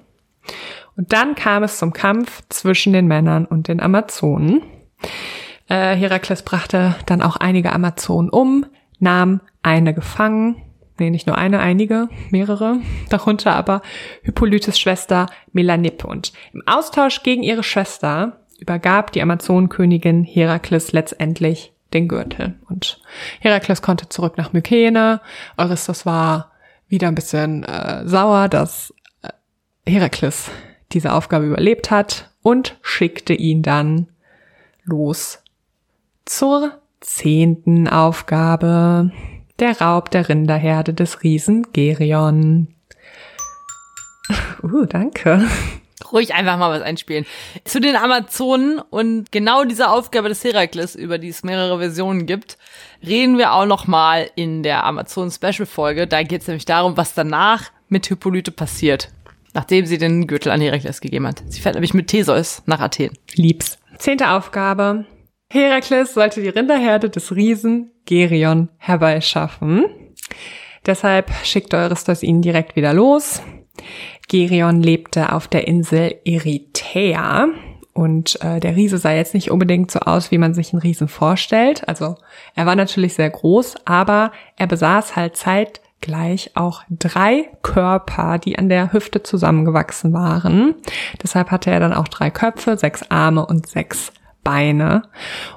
[0.96, 4.62] Und dann kam es zum Kampf zwischen den Männern und den Amazonen.
[5.68, 8.66] Äh, Herakles brachte dann auch einige Amazonen um,
[9.00, 10.62] nahm eine gefangen,
[11.00, 12.78] nee, nicht nur eine, einige, mehrere,
[13.10, 13.82] darunter aber
[14.24, 16.08] Hippolytes Schwester Melanippe.
[16.08, 22.56] Und im Austausch gegen ihre Schwester übergab die Amazonenkönigin Herakles letztendlich den Gürtel.
[22.68, 23.00] Und
[23.40, 25.22] Herakles konnte zurück nach Mykene.
[25.56, 26.52] Eurysthos war
[26.88, 29.30] wieder ein bisschen äh, sauer, dass äh,
[29.88, 30.50] Herakles
[30.94, 34.08] diese Aufgabe überlebt hat und schickte ihn dann
[34.84, 35.44] los
[36.26, 39.12] zur zehnten Aufgabe.
[39.60, 42.70] Der Raub der Rinderherde des Riesen Gerion.
[44.64, 45.48] Uh, danke
[46.12, 47.26] ruhig einfach mal was einspielen.
[47.64, 52.58] Zu den Amazonen und genau dieser Aufgabe des Herakles, über die es mehrere Versionen gibt,
[53.06, 56.08] reden wir auch noch mal in der Amazonen Special Folge.
[56.08, 59.10] Da geht es nämlich darum, was danach mit Hippolyte passiert,
[59.54, 61.44] nachdem sie den Gürtel an Herakles gegeben hat.
[61.48, 63.12] Sie fährt nämlich mit Theseus nach Athen.
[63.36, 63.78] Liebs.
[63.98, 65.06] Zehnte Aufgabe.
[65.52, 69.86] Herakles sollte die Rinderherde des Riesen Gerion herbeischaffen.
[70.86, 73.42] Deshalb schickt Eurystheus ihn direkt wieder los.
[74.28, 77.48] Gerion lebte auf der Insel Erythea
[77.96, 81.08] und äh, der Riese sah jetzt nicht unbedingt so aus, wie man sich einen Riesen
[81.08, 81.88] vorstellt.
[81.88, 82.18] Also
[82.54, 88.68] er war natürlich sehr groß, aber er besaß halt zeitgleich auch drei Körper, die an
[88.68, 90.76] der Hüfte zusammengewachsen waren.
[91.24, 94.12] Deshalb hatte er dann auch drei Köpfe, sechs Arme und sechs
[94.44, 95.04] Beine.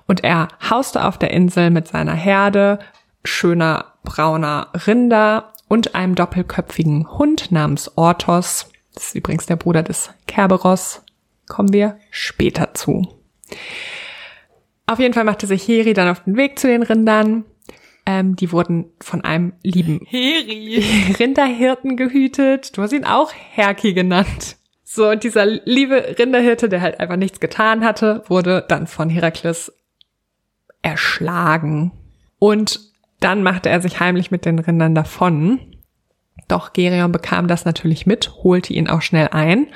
[0.06, 2.78] Und er hauste auf der Insel mit seiner Herde
[3.24, 8.70] schöner brauner Rinder und einem doppelköpfigen Hund namens Orthos.
[8.94, 11.02] Das ist übrigens der Bruder des Kerberos.
[11.46, 13.06] Kommen wir später zu.
[14.86, 17.44] Auf jeden Fall machte sich Heri dann auf den Weg zu den Rindern.
[18.06, 20.82] Ähm, die wurden von einem lieben Heri.
[21.18, 22.76] Rinderhirten gehütet.
[22.76, 24.56] Du hast ihn auch Herki genannt.
[24.82, 29.70] So, und dieser liebe Rinderhirte, der halt einfach nichts getan hatte, wurde dann von Herakles
[30.80, 31.92] erschlagen.
[32.38, 32.87] Und
[33.20, 35.60] dann machte er sich heimlich mit den Rindern davon.
[36.48, 39.66] Doch Gerion bekam das natürlich mit, holte ihn auch schnell ein.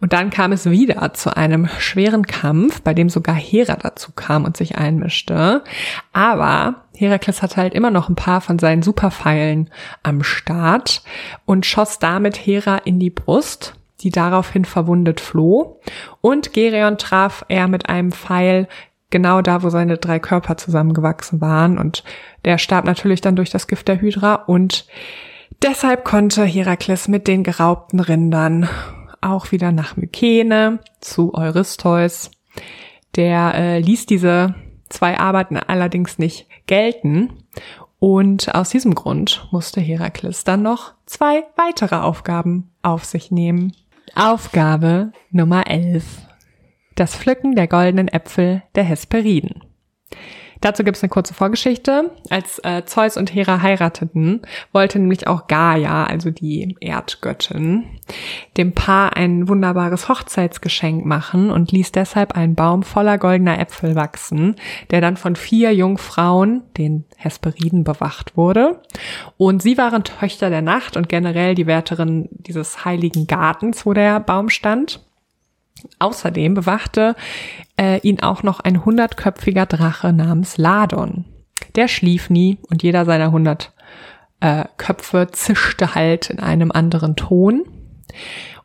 [0.00, 4.44] Und dann kam es wieder zu einem schweren Kampf, bei dem sogar Hera dazu kam
[4.44, 5.64] und sich einmischte.
[6.12, 9.70] Aber Herakles hatte halt immer noch ein paar von seinen Superpfeilen
[10.02, 11.02] am Start
[11.46, 15.80] und schoss damit Hera in die Brust, die daraufhin verwundet floh.
[16.20, 18.68] Und Gerion traf er mit einem Pfeil
[19.10, 21.78] genau da, wo seine drei Körper zusammengewachsen waren.
[21.78, 22.04] Und
[22.44, 24.86] der starb natürlich dann durch das Gift der Hydra und
[25.62, 28.68] Deshalb konnte Herakles mit den geraubten Rindern
[29.20, 32.30] auch wieder nach Mykene zu Eurystheus.
[33.16, 34.54] Der äh, ließ diese
[34.88, 37.32] zwei Arbeiten allerdings nicht gelten
[37.98, 43.72] und aus diesem Grund musste Herakles dann noch zwei weitere Aufgaben auf sich nehmen.
[44.14, 46.27] Aufgabe Nummer 11.
[46.98, 49.62] Das Pflücken der goldenen Äpfel der Hesperiden.
[50.60, 52.10] Dazu gibt es eine kurze Vorgeschichte.
[52.28, 54.42] Als äh, Zeus und Hera heirateten,
[54.72, 57.84] wollte nämlich auch Gaia, also die Erdgöttin,
[58.56, 64.56] dem Paar ein wunderbares Hochzeitsgeschenk machen und ließ deshalb einen Baum voller goldener Äpfel wachsen,
[64.90, 68.82] der dann von vier Jungfrauen, den Hesperiden, bewacht wurde.
[69.36, 74.18] Und sie waren Töchter der Nacht und generell die Wärterin dieses heiligen Gartens, wo der
[74.18, 75.07] Baum stand.
[75.98, 77.16] Außerdem bewachte
[77.78, 81.24] äh, ihn auch noch ein hundertköpfiger Drache namens Ladon.
[81.74, 83.72] Der schlief nie und jeder seiner hundert
[84.40, 87.64] äh, Köpfe zischte halt in einem anderen Ton.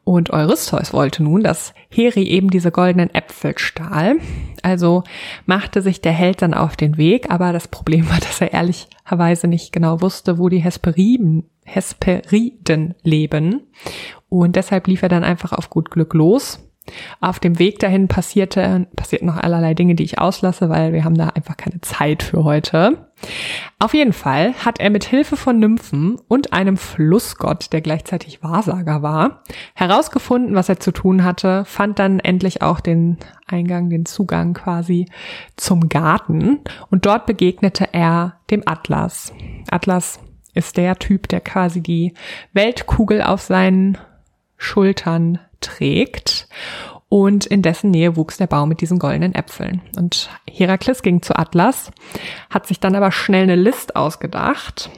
[0.05, 4.17] Und Eurystheus wollte nun, dass Heri eben diese goldenen Äpfel stahl.
[4.61, 5.03] Also
[5.45, 9.47] machte sich der Held dann auf den Weg, aber das Problem war, dass er ehrlicherweise
[9.47, 13.61] nicht genau wusste, wo die Hesperiden, Hesperiden leben.
[14.27, 16.59] Und deshalb lief er dann einfach auf gut Glück los
[17.21, 21.17] auf dem Weg dahin passierte, passierten noch allerlei Dinge, die ich auslasse, weil wir haben
[21.17, 23.07] da einfach keine Zeit für heute.
[23.79, 29.01] Auf jeden Fall hat er mit Hilfe von Nymphen und einem Flussgott, der gleichzeitig Wahrsager
[29.01, 29.43] war,
[29.75, 33.17] herausgefunden, was er zu tun hatte, fand dann endlich auch den
[33.47, 35.07] Eingang, den Zugang quasi
[35.55, 36.59] zum Garten
[36.89, 39.33] und dort begegnete er dem Atlas.
[39.69, 40.19] Atlas
[40.53, 42.13] ist der Typ, der quasi die
[42.51, 43.97] Weltkugel auf seinen
[44.57, 46.47] Schultern trägt.
[47.09, 49.81] Und in dessen Nähe wuchs der Baum mit diesen goldenen Äpfeln.
[49.95, 51.91] Und Herakles ging zu Atlas,
[52.49, 54.89] hat sich dann aber schnell eine List ausgedacht,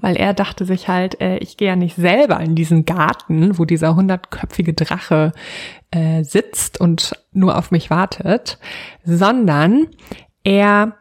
[0.00, 3.64] weil er dachte sich halt, äh, ich gehe ja nicht selber in diesen Garten, wo
[3.64, 5.32] dieser hundertköpfige Drache
[5.92, 8.58] äh, sitzt und nur auf mich wartet,
[9.04, 9.88] sondern
[10.42, 10.96] er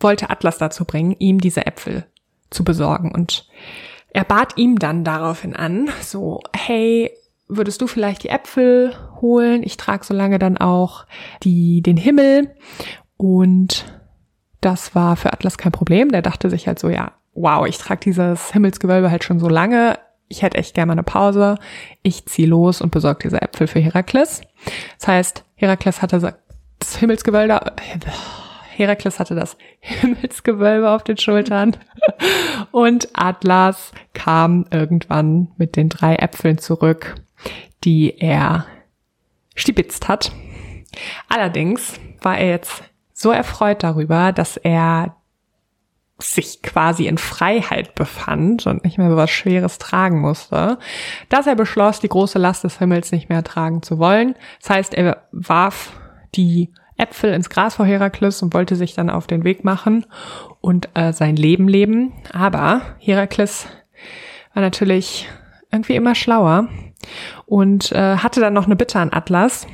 [0.00, 2.06] wollte Atlas dazu bringen, ihm diese Äpfel
[2.50, 3.10] zu besorgen.
[3.12, 3.48] Und
[4.10, 7.10] er bat ihm dann daraufhin an, so, hey,
[7.48, 9.62] würdest du vielleicht die Äpfel holen?
[9.62, 11.06] Ich trage so lange dann auch
[11.42, 12.54] die, den Himmel.
[13.16, 13.84] Und
[14.60, 16.10] das war für Atlas kein Problem.
[16.10, 19.98] Der dachte sich halt so, ja, wow, ich trage dieses Himmelsgewölbe halt schon so lange.
[20.28, 21.56] Ich hätte echt gerne mal eine Pause.
[22.02, 24.42] Ich ziehe los und besorge diese Äpfel für Herakles.
[24.98, 26.18] Das heißt, Herakles hatte
[26.78, 27.60] das Himmelsgewölbe,
[28.76, 31.76] Herakles hatte das Himmelsgewölbe auf den Schultern
[32.70, 37.14] und Atlas kam irgendwann mit den drei Äpfeln zurück
[37.84, 38.66] die er
[39.54, 40.32] stibitzt hat.
[41.28, 42.82] Allerdings war er jetzt
[43.12, 45.16] so erfreut darüber, dass er
[46.18, 50.78] sich quasi in Freiheit befand und nicht mehr so was Schweres tragen musste,
[51.28, 54.34] dass er beschloss, die große Last des Himmels nicht mehr tragen zu wollen.
[54.60, 55.92] Das heißt, er warf
[56.34, 60.06] die Äpfel ins Gras vor Herakles und wollte sich dann auf den Weg machen
[60.62, 62.12] und äh, sein Leben leben.
[62.32, 63.66] Aber Herakles
[64.54, 65.28] war natürlich
[65.70, 66.68] irgendwie immer schlauer
[67.46, 69.66] und äh, hatte dann noch eine Bitte an Atlas,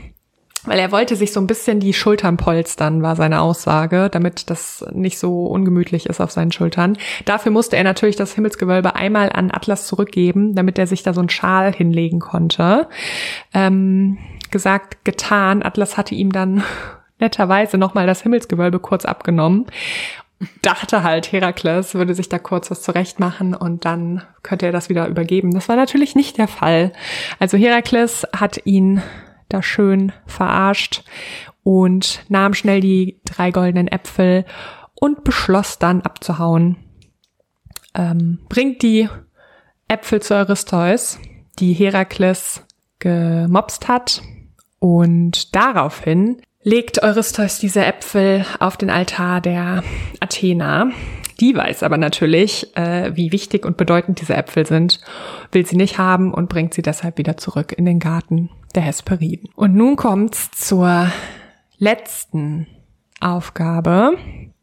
[0.64, 4.85] weil er wollte sich so ein bisschen die Schultern polstern, war seine Aussage, damit das
[4.93, 6.97] nicht so ungemütlich ist auf seinen Schultern.
[7.24, 11.20] Dafür musste er natürlich das Himmelsgewölbe einmal an Atlas zurückgeben, damit er sich da so
[11.20, 12.89] einen Schal hinlegen konnte.
[13.53, 14.18] Ähm,
[14.51, 15.64] gesagt, getan.
[15.64, 16.62] Atlas hatte ihm dann
[17.18, 19.66] netterweise nochmal das Himmelsgewölbe kurz abgenommen
[20.62, 25.09] dachte halt, Herakles würde sich da kurz was zurechtmachen und dann könnte er das wieder
[25.09, 25.53] übergeben.
[25.53, 26.93] Das war natürlich nicht der Fall.
[27.38, 29.03] Also Herakles hat ihn
[29.49, 31.05] da schön verarscht
[31.62, 34.45] und nahm schnell die drei goldenen Äpfel
[34.95, 36.76] und beschloss dann abzuhauen.
[37.95, 39.09] Ähm, bringt die
[39.88, 41.18] Äpfel zu Eurystheus,
[41.59, 42.64] die Herakles
[42.99, 44.22] gemobst hat
[44.78, 49.83] und daraufhin legt Eurystheus diese Äpfel auf den Altar der
[50.21, 50.91] Athena.
[51.41, 55.01] Die weiß aber natürlich, äh, wie wichtig und bedeutend diese Äpfel sind,
[55.51, 59.49] will sie nicht haben und bringt sie deshalb wieder zurück in den Garten der Hesperiden.
[59.57, 61.11] Und nun kommt's zur
[61.79, 62.69] letzten
[63.21, 64.17] Aufgabe.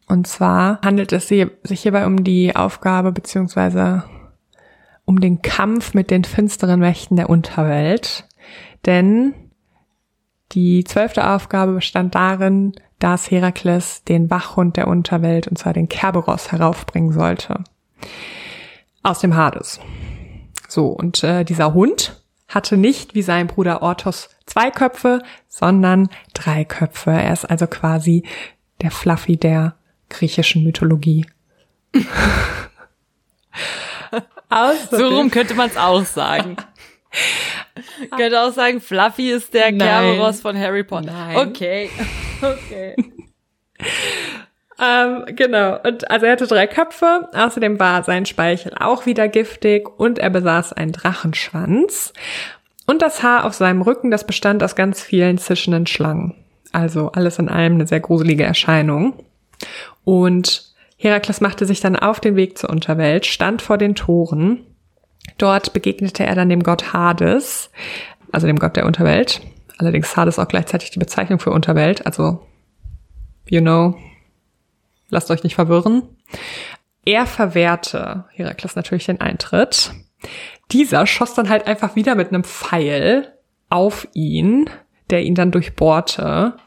[0.07, 4.03] Und zwar handelt es sich hierbei um die Aufgabe beziehungsweise
[5.05, 8.25] um den Kampf mit den finsteren Mächten der Unterwelt.
[8.85, 9.33] Denn
[10.51, 16.51] die zwölfte Aufgabe bestand darin, dass Herakles den Wachhund der Unterwelt, und zwar den Kerberos,
[16.51, 17.63] heraufbringen sollte.
[19.03, 19.79] Aus dem Hades.
[20.67, 26.65] So, und äh, dieser Hund hatte nicht wie sein Bruder Orthos zwei Köpfe, sondern drei
[26.65, 27.11] Köpfe.
[27.11, 28.23] Er ist also quasi
[28.81, 29.75] der Fluffy der
[30.09, 31.25] griechischen Mythologie.
[34.91, 36.57] so rum könnte man es auch sagen.
[38.15, 41.11] könnte auch sagen, Fluffy ist der Kerberos von Harry Potter.
[41.11, 41.37] Nein.
[41.37, 41.89] Okay.
[42.41, 42.95] Okay.
[44.81, 45.77] ähm, genau.
[45.83, 47.27] Und also er hatte drei Köpfe.
[47.33, 52.13] Außerdem war sein Speichel auch wieder giftig und er besaß einen Drachenschwanz.
[52.85, 56.33] Und das Haar auf seinem Rücken, das bestand aus ganz vielen zischenden Schlangen.
[56.71, 59.13] Also alles in allem eine sehr gruselige Erscheinung.
[60.03, 64.65] Und Herakles machte sich dann auf den Weg zur Unterwelt, stand vor den Toren.
[65.37, 67.69] Dort begegnete er dann dem Gott Hades,
[68.31, 69.41] also dem Gott der Unterwelt.
[69.77, 72.45] Allerdings Hades auch gleichzeitig die Bezeichnung für Unterwelt, also
[73.47, 73.95] you know,
[75.09, 76.03] lasst euch nicht verwirren.
[77.05, 79.91] Er verwehrte Herakles natürlich den Eintritt.
[80.71, 83.33] Dieser schoss dann halt einfach wieder mit einem Pfeil
[83.69, 84.69] auf ihn,
[85.09, 86.57] der ihn dann durchbohrte,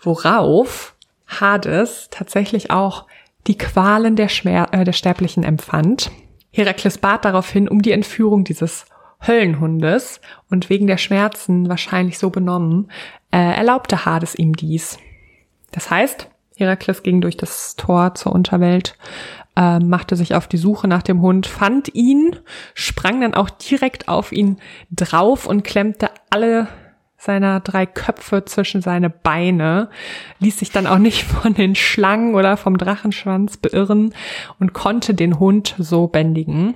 [0.00, 0.94] worauf
[1.26, 3.06] Hades tatsächlich auch
[3.46, 6.10] die Qualen der, Schmer äh, der Sterblichen empfand.
[6.56, 8.86] Herakles bat daraufhin um die Entführung dieses
[9.26, 12.90] Höllenhundes und wegen der Schmerzen wahrscheinlich so benommen,
[13.30, 14.98] äh, erlaubte Hades ihm dies.
[15.72, 18.96] Das heißt, Herakles ging durch das Tor zur Unterwelt,
[19.54, 22.36] äh, machte sich auf die Suche nach dem Hund, fand ihn,
[22.72, 24.56] sprang dann auch direkt auf ihn
[24.90, 26.68] drauf und klemmte alle
[27.26, 29.90] seiner drei Köpfe zwischen seine Beine,
[30.38, 34.14] ließ sich dann auch nicht von den Schlangen oder vom Drachenschwanz beirren
[34.58, 36.74] und konnte den Hund so bändigen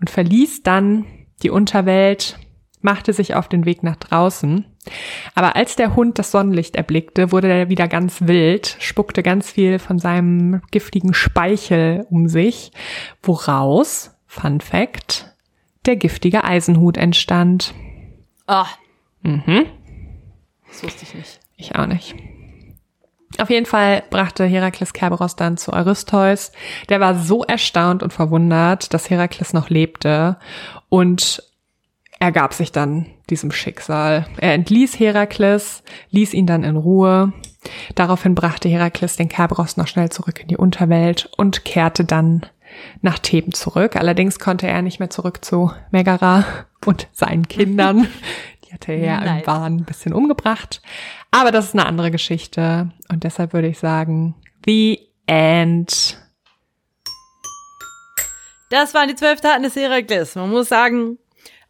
[0.00, 1.04] und verließ dann
[1.42, 2.38] die Unterwelt,
[2.80, 4.64] machte sich auf den Weg nach draußen.
[5.34, 9.78] Aber als der Hund das Sonnenlicht erblickte, wurde er wieder ganz wild, spuckte ganz viel
[9.78, 12.72] von seinem giftigen Speichel um sich,
[13.22, 15.32] woraus, Fun Fact,
[15.86, 17.74] der giftige Eisenhut entstand.
[18.46, 18.66] Ah,
[19.22, 19.66] Mhm.
[20.68, 21.40] das wusste ich nicht.
[21.56, 22.14] Ich auch nicht.
[23.38, 26.52] Auf jeden Fall brachte Herakles Kerberos dann zu Eurystheus.
[26.88, 30.36] Der war so erstaunt und verwundert, dass Herakles noch lebte
[30.88, 31.42] und
[32.18, 34.26] er gab sich dann diesem Schicksal.
[34.38, 37.32] Er entließ Herakles, ließ ihn dann in Ruhe.
[37.96, 42.46] Daraufhin brachte Herakles den Kerberos noch schnell zurück in die Unterwelt und kehrte dann
[43.00, 43.96] nach Theben zurück.
[43.96, 46.44] Allerdings konnte er nicht mehr zurück zu Megara
[46.86, 48.06] und seinen Kindern.
[48.72, 49.46] Die hatte er ja im Nice.
[49.46, 50.80] Wahn ein bisschen umgebracht.
[51.30, 52.90] Aber das ist eine andere Geschichte.
[53.10, 56.18] Und deshalb würde ich sagen, The End.
[58.70, 60.34] Das waren die zwölf Taten des Herakles.
[60.36, 61.18] Man muss sagen,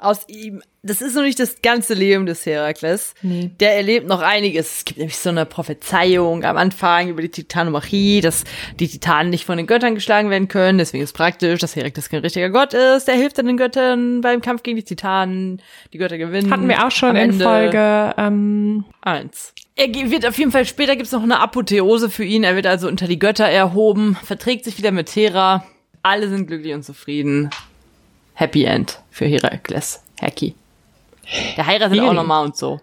[0.02, 3.14] aus ihm, das ist noch nicht das ganze Leben des Herakles.
[3.22, 3.50] Nee.
[3.60, 4.78] Der erlebt noch einiges.
[4.78, 8.44] Es gibt nämlich so eine Prophezeiung am Anfang über die Titanomachie, dass
[8.80, 10.78] die Titanen nicht von den Göttern geschlagen werden können.
[10.78, 13.06] Deswegen ist praktisch, dass Herakles kein richtiger Gott ist.
[13.06, 15.62] Der hilft dann den Göttern beim Kampf gegen die Titanen.
[15.92, 16.50] Die Götter gewinnen.
[16.50, 19.54] Hatten wir auch schon in Folge ähm, eins.
[19.76, 22.44] Er wird auf jeden Fall, später gibt's noch eine Apotheose für ihn.
[22.44, 25.64] Er wird also unter die Götter erhoben, verträgt sich wieder mit Hera.
[26.02, 27.50] Alle sind glücklich und zufrieden.
[28.42, 30.02] Happy End für Herakles.
[30.20, 30.54] Hacky.
[31.56, 32.80] Der heiratet auch nochmal und so.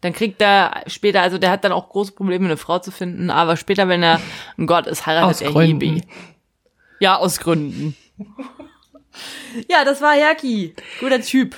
[0.00, 3.30] Dann kriegt er später, also der hat dann auch große Probleme, eine Frau zu finden,
[3.30, 4.20] aber später, wenn er
[4.56, 5.80] ein Gott ist, heiratet Aus er Gründen.
[5.96, 6.06] Hebe.
[7.00, 7.96] Ja, aus Gründen.
[9.68, 10.74] ja, das war Herki.
[11.00, 11.56] Guter Typ.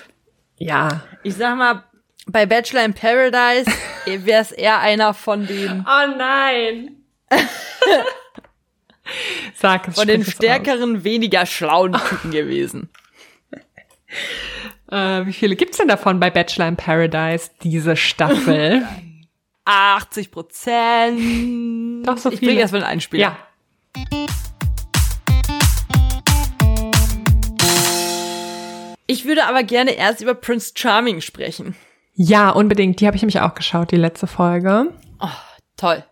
[0.56, 1.02] ja.
[1.22, 1.84] Ich sag mal,
[2.26, 3.70] bei Bachelor in Paradise
[4.06, 6.96] wäre es eher einer von den Oh nein.
[9.54, 12.88] Sag es von den es stärkeren, weniger schlauen Typen gewesen.
[14.88, 15.22] aus.
[15.22, 18.86] Äh, wie viele gibt's denn davon bei Bachelor in Paradise, diese Staffel?
[19.64, 22.06] 80 Prozent.
[22.06, 22.50] Doch, so ich viele.
[22.50, 23.22] bringe erstmal einen Einspieler.
[23.22, 24.20] ja.
[29.06, 31.74] Ich würde aber gerne erst über Prince Charming sprechen.
[32.14, 33.00] Ja, unbedingt.
[33.00, 34.92] Die habe ich nämlich auch geschaut, die letzte Folge.
[35.76, 36.04] Toll.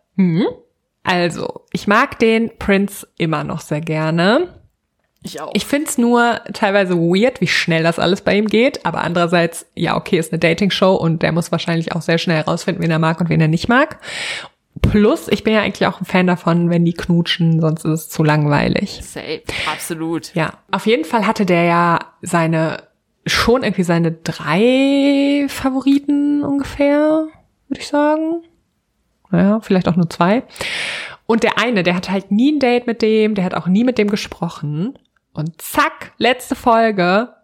[1.09, 4.61] Also, ich mag den Prince immer noch sehr gerne.
[5.23, 5.51] Ich auch.
[5.55, 9.97] Ich find's nur teilweise weird, wie schnell das alles bei ihm geht, aber andererseits, ja,
[9.97, 13.21] okay, ist eine Dating-Show und der muss wahrscheinlich auch sehr schnell herausfinden, wen er mag
[13.21, 13.99] und wen er nicht mag.
[14.83, 18.09] Plus, ich bin ja eigentlich auch ein Fan davon, wenn die knutschen, sonst ist es
[18.11, 19.01] zu langweilig.
[19.03, 19.43] Safe.
[19.73, 20.35] Absolut.
[20.35, 22.83] Ja, auf jeden Fall hatte der ja seine,
[23.27, 27.29] schon irgendwie seine drei Favoriten ungefähr,
[27.69, 28.43] würde ich sagen.
[29.31, 30.43] Naja, vielleicht auch nur zwei.
[31.27, 33.85] Und der eine, der hat halt nie ein Date mit dem, der hat auch nie
[33.85, 34.99] mit dem gesprochen.
[35.35, 37.35] Und zack, letzte Folge,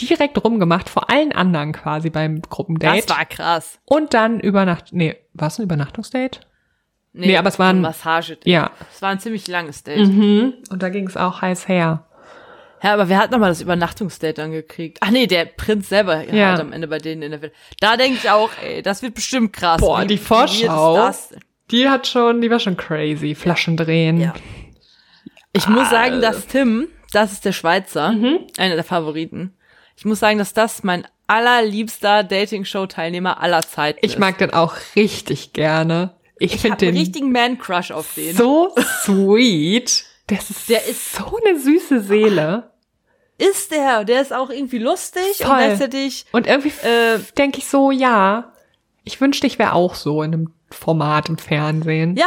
[0.00, 3.04] direkt rumgemacht, vor allen anderen quasi beim Gruppendate.
[3.06, 3.78] Das war krass.
[3.84, 6.40] Und dann Übernacht, nee, war es ein Übernachtungsdate?
[7.12, 8.38] Nee, aber es war ein- Massage.
[8.44, 8.70] Ja.
[8.94, 10.06] Es war ein ziemlich langes Date.
[10.06, 10.54] Mhm.
[10.70, 12.06] Und da ging es auch heiß her.
[12.82, 14.98] Ja, aber wer hat nochmal das Übernachtungsdate dann gekriegt?
[15.00, 16.52] Ach nee, der Prinz selber Ja.
[16.52, 17.52] hat am Ende bei denen in der Welt.
[17.80, 19.80] Da denke ich auch, ey, das wird bestimmt krass.
[19.80, 21.12] Boah, die Vorschau.
[21.70, 23.34] Die hat schon, die war schon crazy.
[23.34, 24.20] Flaschen drehen.
[24.20, 24.34] Ja.
[25.52, 28.14] Ich muss sagen, dass Tim, das ist der Schweizer,
[28.56, 29.54] einer der Favoriten.
[29.96, 34.18] Ich muss sagen, dass das mein allerliebster Dating-Show-Teilnehmer aller Zeiten Ich ist.
[34.18, 36.14] mag den auch richtig gerne.
[36.38, 38.34] Ich, ich finde habe einen den richtigen Man-Crush auf den.
[38.36, 38.74] so
[39.04, 40.04] sweet.
[40.26, 42.69] Das ist, Der ist- so eine süße Seele.
[43.40, 45.56] Ist der, der ist auch irgendwie lustig und Voll.
[45.56, 48.52] gleichzeitig Und irgendwie Äh, denke ich so, ja,
[49.04, 52.16] ich wünschte, ich wäre auch so in einem Format im Fernsehen.
[52.16, 52.26] Ja.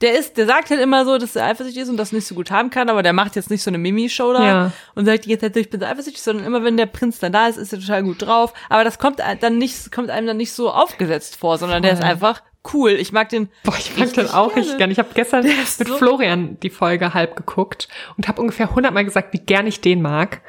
[0.00, 2.36] Der ist, der sagt halt immer so, dass er eifersüchtig ist und das nicht so
[2.36, 4.72] gut haben kann, aber der macht jetzt nicht so eine Mimi-Show da Ja.
[4.94, 7.48] und sagt ganze Zeit, ich bin so eifersüchtig, sondern immer wenn der Prinz dann da
[7.48, 8.54] ist, ist er total gut drauf.
[8.68, 11.98] Aber das kommt dann nicht, kommt einem dann nicht so aufgesetzt vor, sondern der ist
[12.00, 12.10] Voll.
[12.10, 12.42] einfach
[12.72, 12.90] cool.
[12.92, 13.48] Ich mag den.
[13.64, 14.92] Boah, ich mag den auch richtig gerne.
[14.92, 19.32] Ich habe gestern mit so- Florian die Folge halb geguckt und habe ungefähr hundertmal gesagt,
[19.32, 20.40] wie gern ich den mag.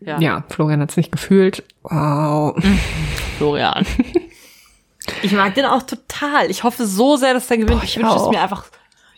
[0.00, 1.64] Ja, Ja, Florian hat's nicht gefühlt.
[1.82, 2.56] Wow.
[3.38, 3.84] Florian.
[5.22, 6.50] ich mag den auch total.
[6.50, 7.78] Ich hoffe so sehr, dass der gewinnt.
[7.80, 8.64] Boah, ich ich wünsche es mir einfach.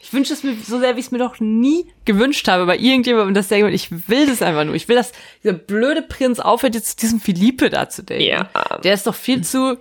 [0.03, 2.77] Ich wünsche es mir so sehr, wie ich es mir noch nie gewünscht habe bei
[2.77, 3.75] irgendjemandem, dass der gewinnt.
[3.77, 4.75] Ich will das einfach nur.
[4.75, 5.13] Ich will, dass
[5.45, 8.21] dieser blöde Prinz aufhört, jetzt diesen Philippe da zu daten.
[8.23, 8.49] Ja.
[8.83, 9.77] Der ist doch viel zu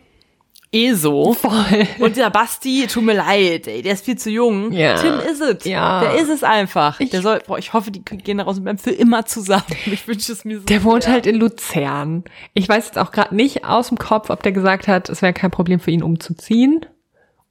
[0.71, 1.33] eh so.
[1.33, 1.87] Voll.
[1.99, 4.71] Und der Basti, tut mir leid, ey, der ist viel zu jung.
[4.71, 4.95] Ja.
[4.95, 5.65] Tim ist es.
[5.65, 6.01] Ja.
[6.01, 6.99] Der ist es einfach.
[6.99, 9.63] Ich- der soll, boah, ich hoffe, die gehen da raus und bleiben für immer zusammen.
[9.85, 10.65] Ich wünsche es mir so.
[10.65, 11.13] Der wohnt sehr.
[11.13, 12.23] halt in Luzern.
[12.53, 15.33] Ich weiß jetzt auch gerade nicht aus dem Kopf, ob der gesagt hat, es wäre
[15.33, 16.85] kein Problem für ihn umzuziehen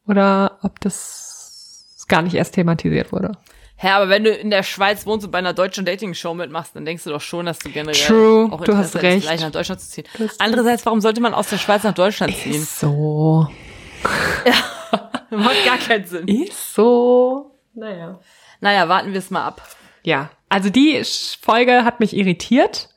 [0.06, 3.32] oder ob das gar nicht erst thematisiert wurde.
[3.80, 6.84] Hä, aber wenn du in der Schweiz wohnst und bei einer deutschen Dating-Show mitmachst, dann
[6.84, 9.24] denkst du doch schon, dass du generell True, auch du hast Interesse recht.
[9.26, 10.04] vielleicht nach Deutschland zu ziehen.
[10.16, 12.54] Du hast Andererseits, warum sollte man aus der Schweiz nach Deutschland ziehen?
[12.54, 13.46] Ist so.
[15.30, 16.26] Macht gar keinen Sinn.
[16.26, 17.54] Ist so.
[17.74, 18.18] Naja.
[18.60, 19.62] Naja, warten wir es mal ab.
[20.02, 21.00] Ja, also die
[21.40, 22.88] Folge hat mich irritiert,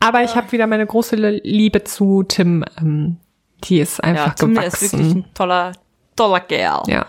[0.00, 2.64] aber ich habe wieder meine große Liebe zu Tim.
[2.80, 3.18] Ähm,
[3.64, 5.24] die ist Ja, einfach Tim, der ist wirklich gewachsen.
[5.28, 5.72] ein toller,
[6.16, 6.82] toller Kerl.
[6.88, 7.06] Ja.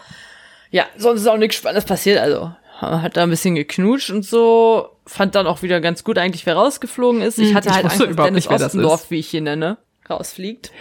[0.69, 2.19] Ja, sonst ist auch nichts Spannendes passiert.
[2.19, 4.89] Also hat da ein bisschen geknutscht und so.
[5.05, 7.38] Fand dann auch wieder ganz gut eigentlich, wer rausgeflogen ist.
[7.38, 9.77] Ich Hm, hatte ich halt Angst, dass Dennis nicht, Ostendorf, wie ich ihn nenne,
[10.09, 10.71] rausfliegt.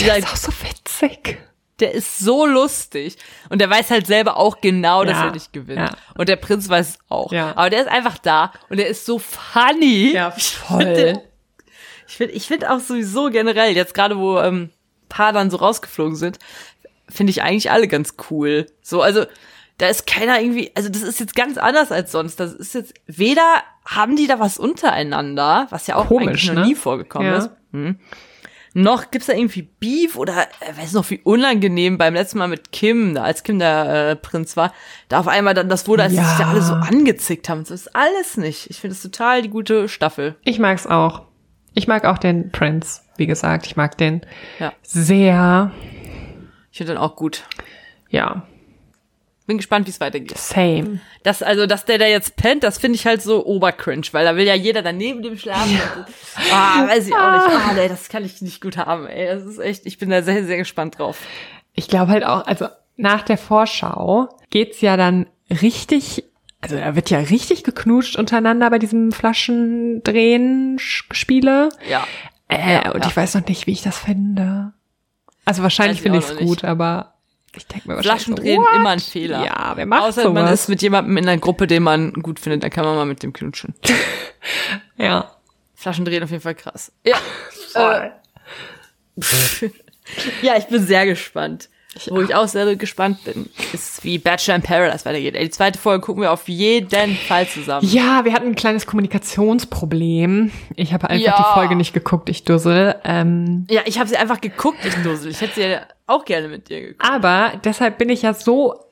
[0.00, 1.38] Der ist auch so witzig.
[1.80, 3.16] Der ist so lustig.
[3.50, 5.78] Und der weiß halt selber auch genau, dass Ja, er nicht gewinnt.
[5.80, 5.90] ja.
[6.16, 7.32] Und der Prinz weiß es auch.
[7.32, 7.52] Ja.
[7.56, 10.12] Aber der ist einfach da und der ist so funny.
[10.14, 11.20] Ja, Ich voll.
[12.08, 14.70] Ich finde ich find auch sowieso generell, jetzt gerade wo ähm,
[15.08, 16.38] paar dann so rausgeflogen sind,
[17.08, 18.66] finde ich eigentlich alle ganz cool.
[18.80, 19.26] So, also
[19.78, 22.40] da ist keiner irgendwie, also das ist jetzt ganz anders als sonst.
[22.40, 23.42] Das ist jetzt, weder
[23.84, 26.66] haben die da was untereinander, was ja auch Komisch, eigentlich noch ne?
[26.68, 27.38] nie vorgekommen Ja.
[27.38, 27.50] ist.
[27.72, 27.96] Hm.
[28.78, 32.72] Noch gibt's da irgendwie Beef oder äh, weiß noch wie unangenehm beim letzten Mal mit
[32.72, 34.72] Kim, da als Kim der äh, Prinz war,
[35.08, 36.24] da auf einmal dann das wurde, als sie Ja.
[36.28, 37.60] sich da alle so angezickt haben.
[37.60, 38.68] Das ist alles nicht.
[38.68, 40.36] Ich finde es total die gute Staffel.
[40.44, 41.22] Ich mag's auch.
[41.72, 43.64] Ich mag auch den Prince, wie gesagt.
[43.66, 44.20] Ich mag den
[44.58, 44.72] Ja.
[44.82, 45.70] sehr.
[46.70, 47.44] Ich finde den auch gut.
[48.10, 48.42] Ja,
[49.46, 50.36] Bin gespannt, wie es weitergeht.
[50.38, 51.00] same.
[51.22, 54.34] Das, also, dass der da jetzt pennt, das finde ich halt so obercringe, weil da
[54.36, 55.76] will ja jeder daneben dem schlafen.
[56.52, 57.46] Ah, weiß ich auch nicht.
[57.56, 59.26] Ah, nee, das kann ich nicht gut haben, ey.
[59.26, 61.18] Das ist echt, ich bin da sehr, sehr gespannt drauf.
[61.74, 62.66] Ich glaube halt auch, also
[62.96, 65.26] nach der Vorschau geht's ja dann
[65.62, 66.24] richtig,
[66.60, 71.68] also da wird ja richtig geknutscht untereinander bei diesem Flaschendrehen-Spiele.
[71.88, 72.06] Ja.
[72.48, 73.10] Äh, Ja, und ja.
[73.10, 74.72] ich weiß noch nicht, wie ich das finde.
[75.44, 76.48] Also wahrscheinlich finde ich es noch nicht.
[76.48, 77.14] gut, aber
[77.56, 79.44] ich denke mir wahrscheinlich Flaschen so, immer ein Fehler.
[79.44, 80.60] Ja, wer macht Außer man sowas?
[80.62, 83.22] ist mit jemandem in einer Gruppe, den man gut findet, dann kann man mal mit
[83.22, 83.74] dem knutschen.
[84.96, 85.30] ja.
[85.74, 86.92] Flaschen drehen auf jeden Fall krass.
[87.04, 87.16] Ja.
[87.72, 88.12] Voll.
[90.40, 91.68] Ja, ich bin sehr gespannt.
[92.10, 95.34] Wo ich auch sehr gespannt bin, ist, wie Bachelor in Paradise weitergeht.
[95.34, 97.88] Ey, die zweite Folge gucken wir auf jeden Fall zusammen.
[97.88, 100.52] Ja, wir hatten ein kleines Kommunikationsproblem.
[100.76, 101.36] Ich habe einfach Ja.
[101.38, 102.94] die Folge nicht geguckt, ich dussel.
[103.02, 105.30] Ähm, Ja, ich habe sie einfach geguckt, ich Dussel.
[105.30, 107.04] Ich hätte sie ja auch gerne mit dir geguckt.
[107.10, 108.82] aber deshalb bin ich ja so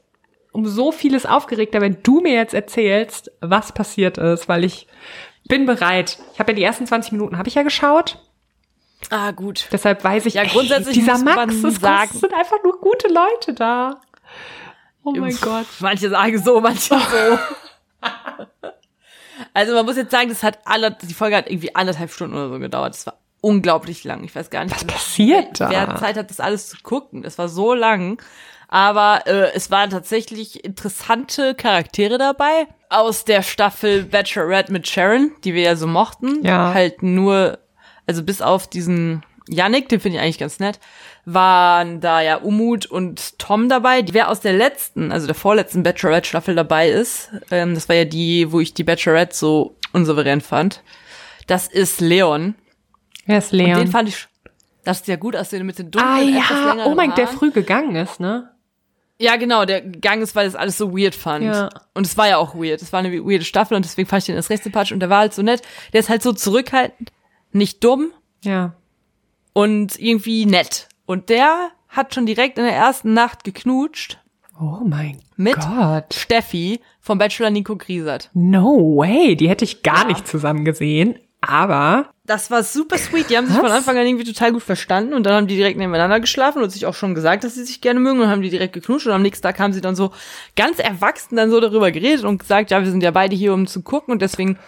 [0.53, 4.87] um so vieles aufgeregter, wenn du mir jetzt erzählst, was passiert ist, weil ich
[5.49, 6.19] bin bereit.
[6.33, 8.19] Ich habe ja die ersten 20 Minuten habe ich ja geschaut.
[9.11, 9.67] Ah, gut.
[9.73, 13.09] Deshalb weiß ich, Ja, ey, grundsätzlich dieser muss Max, es sagen- sind einfach nur gute
[13.09, 14.01] Leute da.
[15.03, 15.67] Oh mein Pff, Gott.
[15.81, 17.39] Manche sagen so, manche so.
[19.53, 22.49] also man muss jetzt sagen, das hat alle, die Folge hat irgendwie anderthalb Stunden oder
[22.49, 22.95] so gedauert.
[22.95, 23.15] Das war
[23.45, 24.25] unglaublich lang.
[24.25, 25.69] Ich weiß gar nicht, Was passiert da?
[25.69, 27.23] wer Zeit hat, das alles zu gucken.
[27.23, 28.21] Das war so lang.
[28.69, 32.67] Aber äh, es waren tatsächlich interessante Charaktere dabei.
[32.89, 36.43] Aus der Staffel Bachelorette mit Sharon, die wir ja so mochten.
[36.43, 36.73] Ja.
[36.73, 37.59] Halt nur,
[38.07, 40.81] also bis auf diesen Yannick, den finde ich eigentlich ganz nett,
[41.27, 44.01] waren da ja Umut und Tom dabei.
[44.01, 48.07] Die wer aus der letzten, also der vorletzten Bachelorette-Staffel dabei ist, ähm, das war ja
[48.07, 50.83] die, wo ich die Bachelorette so unsouverän fand.
[51.47, 52.55] Das ist Leon.
[53.27, 53.87] Wer ist Den Leon?
[53.89, 54.27] fand ich,
[54.85, 57.39] das ist ja gut aussehen mit den Ah dunklen, etwas ja, oh mein, der Haaren.
[57.39, 58.51] früh gegangen ist, ne?
[59.19, 61.45] Ja, genau, der Gang ist, weil es alles so weird fand.
[61.45, 61.71] Ja.
[61.95, 62.83] Und es war ja auch weird.
[62.83, 65.09] Es war eine weirde Staffel und deswegen fand ich den erst recht sympathisch und der
[65.09, 65.63] war halt so nett.
[65.93, 67.13] Der ist halt so zurückhaltend,
[67.53, 68.11] nicht dumm
[68.43, 68.75] Ja.
[69.53, 70.89] und irgendwie nett.
[71.07, 74.19] Und der hat schon direkt in der ersten Nacht geknutscht
[74.61, 75.57] Oh mein Mit?
[75.61, 76.15] Gott.
[76.15, 78.31] Steffi vom Bachelor Nico Griesert.
[78.35, 83.29] No way, die hätte ich gar nicht zusammen gesehen, aber Das war super sweet.
[83.29, 83.63] Die haben sich Was?
[83.63, 86.71] von Anfang an irgendwie total gut verstanden und dann haben die direkt nebeneinander geschlafen und
[86.71, 89.13] sich auch schon gesagt, dass sie sich gerne mögen und haben die direkt geknutscht und
[89.13, 90.11] am nächsten Tag haben sie dann so
[90.57, 93.67] ganz erwachsen dann so darüber geredet und gesagt, ja, wir sind ja beide hier, um
[93.67, 94.59] zu gucken und deswegen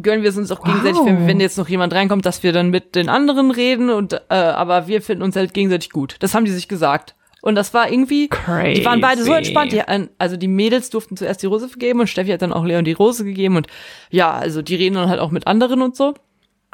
[0.00, 2.70] gönnen wir es uns auch gegenseitig, wenn, wenn jetzt noch jemand reinkommt, dass wir dann
[2.70, 6.16] mit den anderen reden und äh, aber wir finden uns halt gegenseitig gut.
[6.20, 7.14] Das haben die sich gesagt.
[7.42, 9.52] Und das war irgendwie, die waren beide so Crazy.
[9.52, 9.72] entspannt.
[9.72, 9.82] Die,
[10.18, 12.92] also die Mädels durften zuerst die Rose vergeben und Steffi hat dann auch Leon die
[12.92, 13.68] Rose gegeben und
[14.10, 16.14] ja, also die reden dann halt auch mit anderen und so.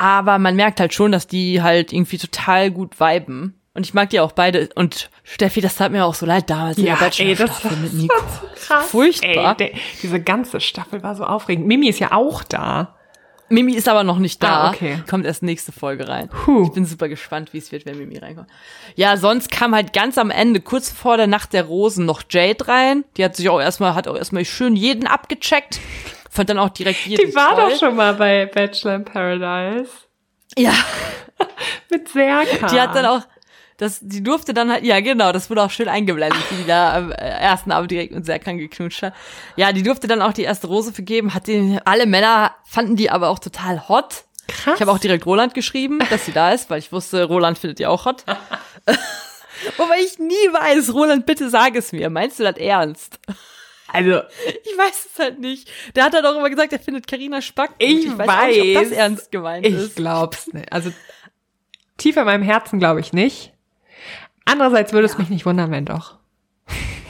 [0.03, 3.55] Aber man merkt halt schon, dass die halt irgendwie total gut viben.
[3.73, 4.69] Und ich mag die auch beide.
[4.75, 7.71] Und Steffi, das tat mir auch so leid damals in Ja, der ey, das Bachelor-Staffel
[7.71, 8.15] war mit Nico.
[8.57, 8.87] krass.
[8.91, 9.57] Furchtbar.
[9.61, 11.69] Ey, der, diese ganze Staffel war so aufregend.
[11.69, 12.97] Mimi ist ja auch da.
[13.49, 14.63] Mimi ist aber noch nicht da.
[14.63, 15.03] Ah, okay.
[15.09, 16.29] Kommt erst nächste Folge rein.
[16.31, 16.65] Puh.
[16.65, 18.49] Ich bin super gespannt, wie es wird, wenn Mimi reinkommt.
[18.97, 22.67] Ja, sonst kam halt ganz am Ende, kurz vor der Nacht der Rosen, noch Jade
[22.67, 23.05] rein.
[23.17, 25.79] Die hat sich auch erstmal, hat auch erstmal schön jeden abgecheckt.
[26.35, 27.71] Fand dann auch direkt jeden Die war toll.
[27.71, 29.91] doch schon mal bei Bachelor in Paradise.
[30.57, 30.73] Ja,
[31.91, 32.71] Mit Serkan.
[32.73, 33.21] die hat dann auch,
[33.77, 36.95] das, die durfte dann halt, ja genau, das wurde auch schön eingeblendet, wie die da
[36.97, 39.13] am äh, ersten Abend direkt mit Serkan geknutscht hat.
[39.57, 43.11] Ja, die durfte dann auch die erste Rose vergeben, hat den, alle Männer fanden die
[43.11, 44.25] aber auch total hot.
[44.49, 44.75] Krass.
[44.77, 47.79] Ich habe auch direkt Roland geschrieben, dass sie da ist, weil ich wusste, Roland findet
[47.79, 48.25] die auch hot.
[49.77, 52.09] Wobei ich nie weiß, Roland, bitte sag es mir.
[52.09, 53.19] Meinst du das ernst?
[53.93, 55.71] Also, Ich weiß es halt nicht.
[55.95, 57.71] Der hat dann auch immer gesagt, er findet Carina Spack.
[57.79, 57.89] gut.
[57.89, 58.89] Ich weiß, auch nicht, ob weiß.
[58.91, 59.97] das ernst gemeint ich ist.
[59.97, 60.73] glaub's nicht.
[60.73, 60.93] Also,
[61.99, 63.53] tief in meinem Herzen glaube ich nicht.
[64.45, 66.19] Andererseits würde es mich nicht wundern, wenn doch.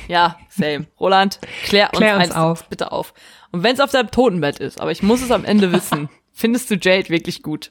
[0.09, 0.87] Ja, same.
[1.01, 2.69] Roland, klär uns, Klär uns eins auf.
[2.69, 3.15] bitte auf.
[3.53, 6.71] Und wenn es auf deinem Totenbett ist, aber ich muss es am Ende wissen, findest
[6.71, 7.71] du Jade wirklich gut?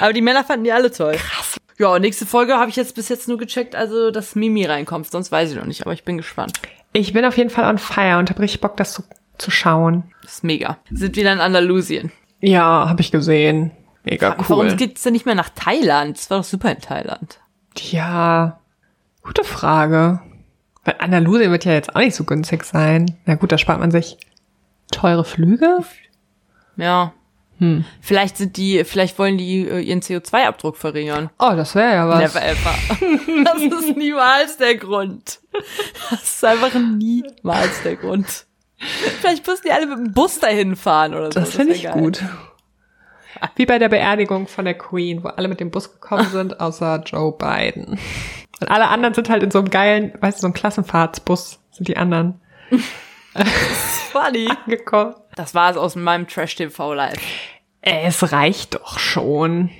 [0.00, 1.14] Aber die Männer fanden die alle toll.
[1.16, 1.56] Krass.
[1.78, 5.10] Ja, nächste Folge habe ich jetzt bis jetzt nur gecheckt, also dass Mimi reinkommt.
[5.10, 6.60] Sonst weiß ich noch nicht, aber ich bin gespannt.
[6.92, 9.02] Ich bin auf jeden Fall on fire und habe richtig Bock, das zu,
[9.38, 10.04] zu schauen.
[10.22, 10.78] Das ist mega.
[10.90, 12.12] Sind wieder in Andalusien.
[12.40, 13.70] Ja, habe ich gesehen.
[14.04, 14.76] Mega Warum cool.
[14.76, 16.18] geht's denn nicht mehr nach Thailand?
[16.18, 17.38] Das war doch super in Thailand.
[17.78, 18.58] Ja,
[19.22, 20.20] gute Frage.
[20.84, 23.16] Weil Andalusien wird ja jetzt auch nicht so günstig sein.
[23.24, 24.18] Na gut, da spart man sich
[24.90, 25.78] teure Flüge.
[26.76, 27.12] Ja.
[27.62, 27.84] Hm.
[28.00, 31.30] Vielleicht sind die, vielleicht wollen die äh, ihren CO2-Abdruck verringern.
[31.38, 32.18] Oh, das wäre ja was.
[32.34, 33.44] Never ever.
[33.44, 35.38] Das ist niemals der Grund.
[36.10, 38.46] Das ist einfach niemals der Grund.
[39.20, 41.38] Vielleicht müssen die alle mit dem Bus dahin fahren oder so.
[41.38, 41.92] Das finde ich geil.
[41.92, 42.20] gut.
[43.54, 47.00] Wie bei der Beerdigung von der Queen, wo alle mit dem Bus gekommen sind, außer
[47.06, 47.96] Joe Biden.
[48.60, 51.86] Und alle anderen sind halt in so einem geilen, weißt du, so einem Klassenfahrtsbus sind
[51.86, 52.40] die anderen
[54.10, 54.48] Funny.
[54.66, 55.14] gekommen.
[55.36, 57.20] Das war es aus meinem Trash-TV-Live.
[57.82, 59.70] Es reicht doch schon.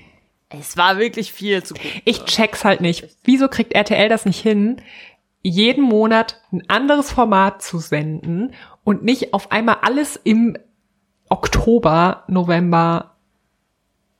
[0.48, 2.02] Es war wirklich viel zu gucken.
[2.04, 3.08] Ich check's halt nicht.
[3.24, 4.82] Wieso kriegt RTL das nicht hin,
[5.40, 10.58] jeden Monat ein anderes Format zu senden und nicht auf einmal alles im
[11.28, 13.16] Oktober, November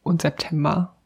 [0.03, 0.97] und September?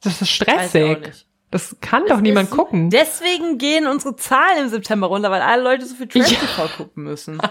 [0.00, 1.26] Das ist stressig.
[1.50, 2.88] Das kann doch niemand gucken.
[2.88, 7.40] Deswegen gehen unsere Zahlen im September runter, weil alle Leute so viel Trash-TV gucken müssen.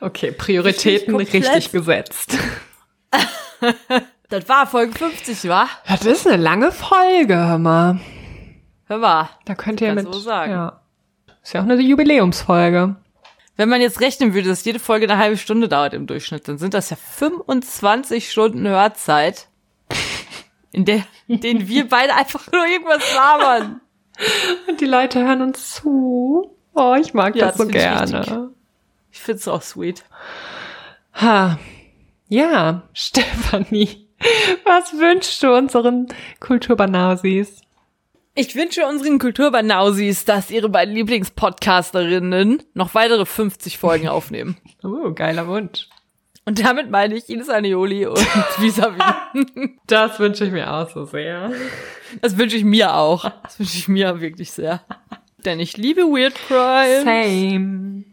[0.00, 2.38] Okay, Prioritäten richtig gesetzt.
[4.30, 5.68] Das war Folge 50, wa?
[5.86, 8.00] Das ist eine lange Folge, hör mal.
[8.86, 9.28] Hör mal.
[9.44, 10.06] Da könnt ihr mit.
[10.12, 10.50] so sagen.
[10.50, 10.80] Ja.
[11.42, 12.96] Ist ja auch eine Jubiläumsfolge.
[13.56, 16.58] Wenn man jetzt rechnen würde, dass jede Folge eine halbe Stunde dauert im Durchschnitt, dann
[16.58, 19.46] sind das ja 25 Stunden Hörzeit,
[20.72, 23.80] in der, in denen wir beide einfach nur irgendwas labern.
[24.68, 26.50] Und die Leute hören uns zu.
[26.74, 28.18] Oh, ich mag Ja, das so das ich gerne.
[28.20, 28.38] richtig.
[29.12, 30.02] Ich find's auch sweet.
[31.20, 31.58] Ha.
[32.34, 34.08] Ja, Stefanie,
[34.64, 36.08] was wünschst du unseren
[36.40, 37.60] Kulturbanausis?
[38.34, 44.56] Ich wünsche unseren Kulturbanausis, dass ihre beiden Lieblingspodcasterinnen noch weitere 50 Folgen aufnehmen.
[44.82, 45.88] Oh, geiler Wunsch.
[46.44, 48.18] Und damit meine ich Ines Anioli und
[48.58, 48.98] Visavi.
[49.86, 51.52] Das wünsche ich mir auch so sehr.
[52.20, 53.30] Das wünsche ich mir auch.
[53.44, 54.82] Das wünsche ich mir wirklich sehr.
[55.44, 57.04] Denn ich liebe Weird Crimes.
[57.04, 58.04] Same.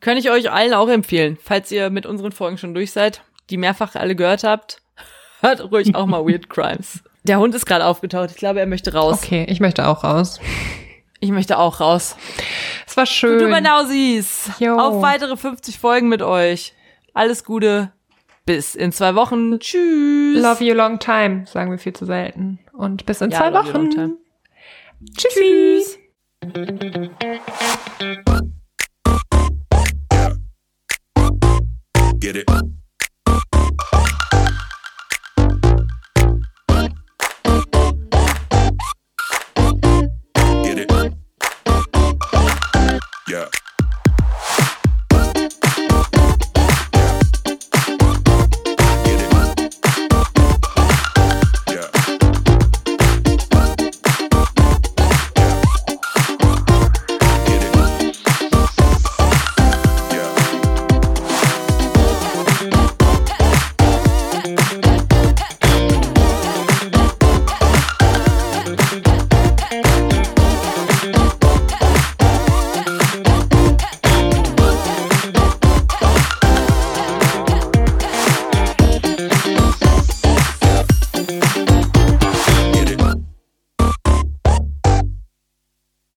[0.00, 3.56] Kann ich euch allen auch empfehlen, falls ihr mit unseren Folgen schon durch seid, die
[3.56, 4.82] mehrfach alle gehört habt,
[5.40, 7.02] hört ruhig auch mal Weird Crimes.
[7.24, 8.30] Der Hund ist gerade aufgetaucht.
[8.30, 9.22] Ich glaube, er möchte raus.
[9.22, 10.40] Okay, ich möchte auch raus.
[11.20, 12.16] Ich möchte auch raus.
[12.86, 13.38] Es war schön.
[13.38, 14.50] Kulturbanausis.
[14.58, 14.76] Jo.
[14.78, 16.74] Auf weitere 50 Folgen mit euch.
[17.14, 17.92] Alles Gute.
[18.44, 19.58] Bis in zwei Wochen.
[19.58, 20.42] Tschüss.
[20.42, 22.58] Love you long time, sagen wir viel zu selten.
[22.74, 23.90] Und bis in Ja, zwei love you long Wochen.
[23.90, 24.16] time.
[25.16, 25.38] Tschüssi.
[25.40, 25.98] Tschüss.
[32.20, 32.46] Get it.
[43.26, 43.48] Yeah.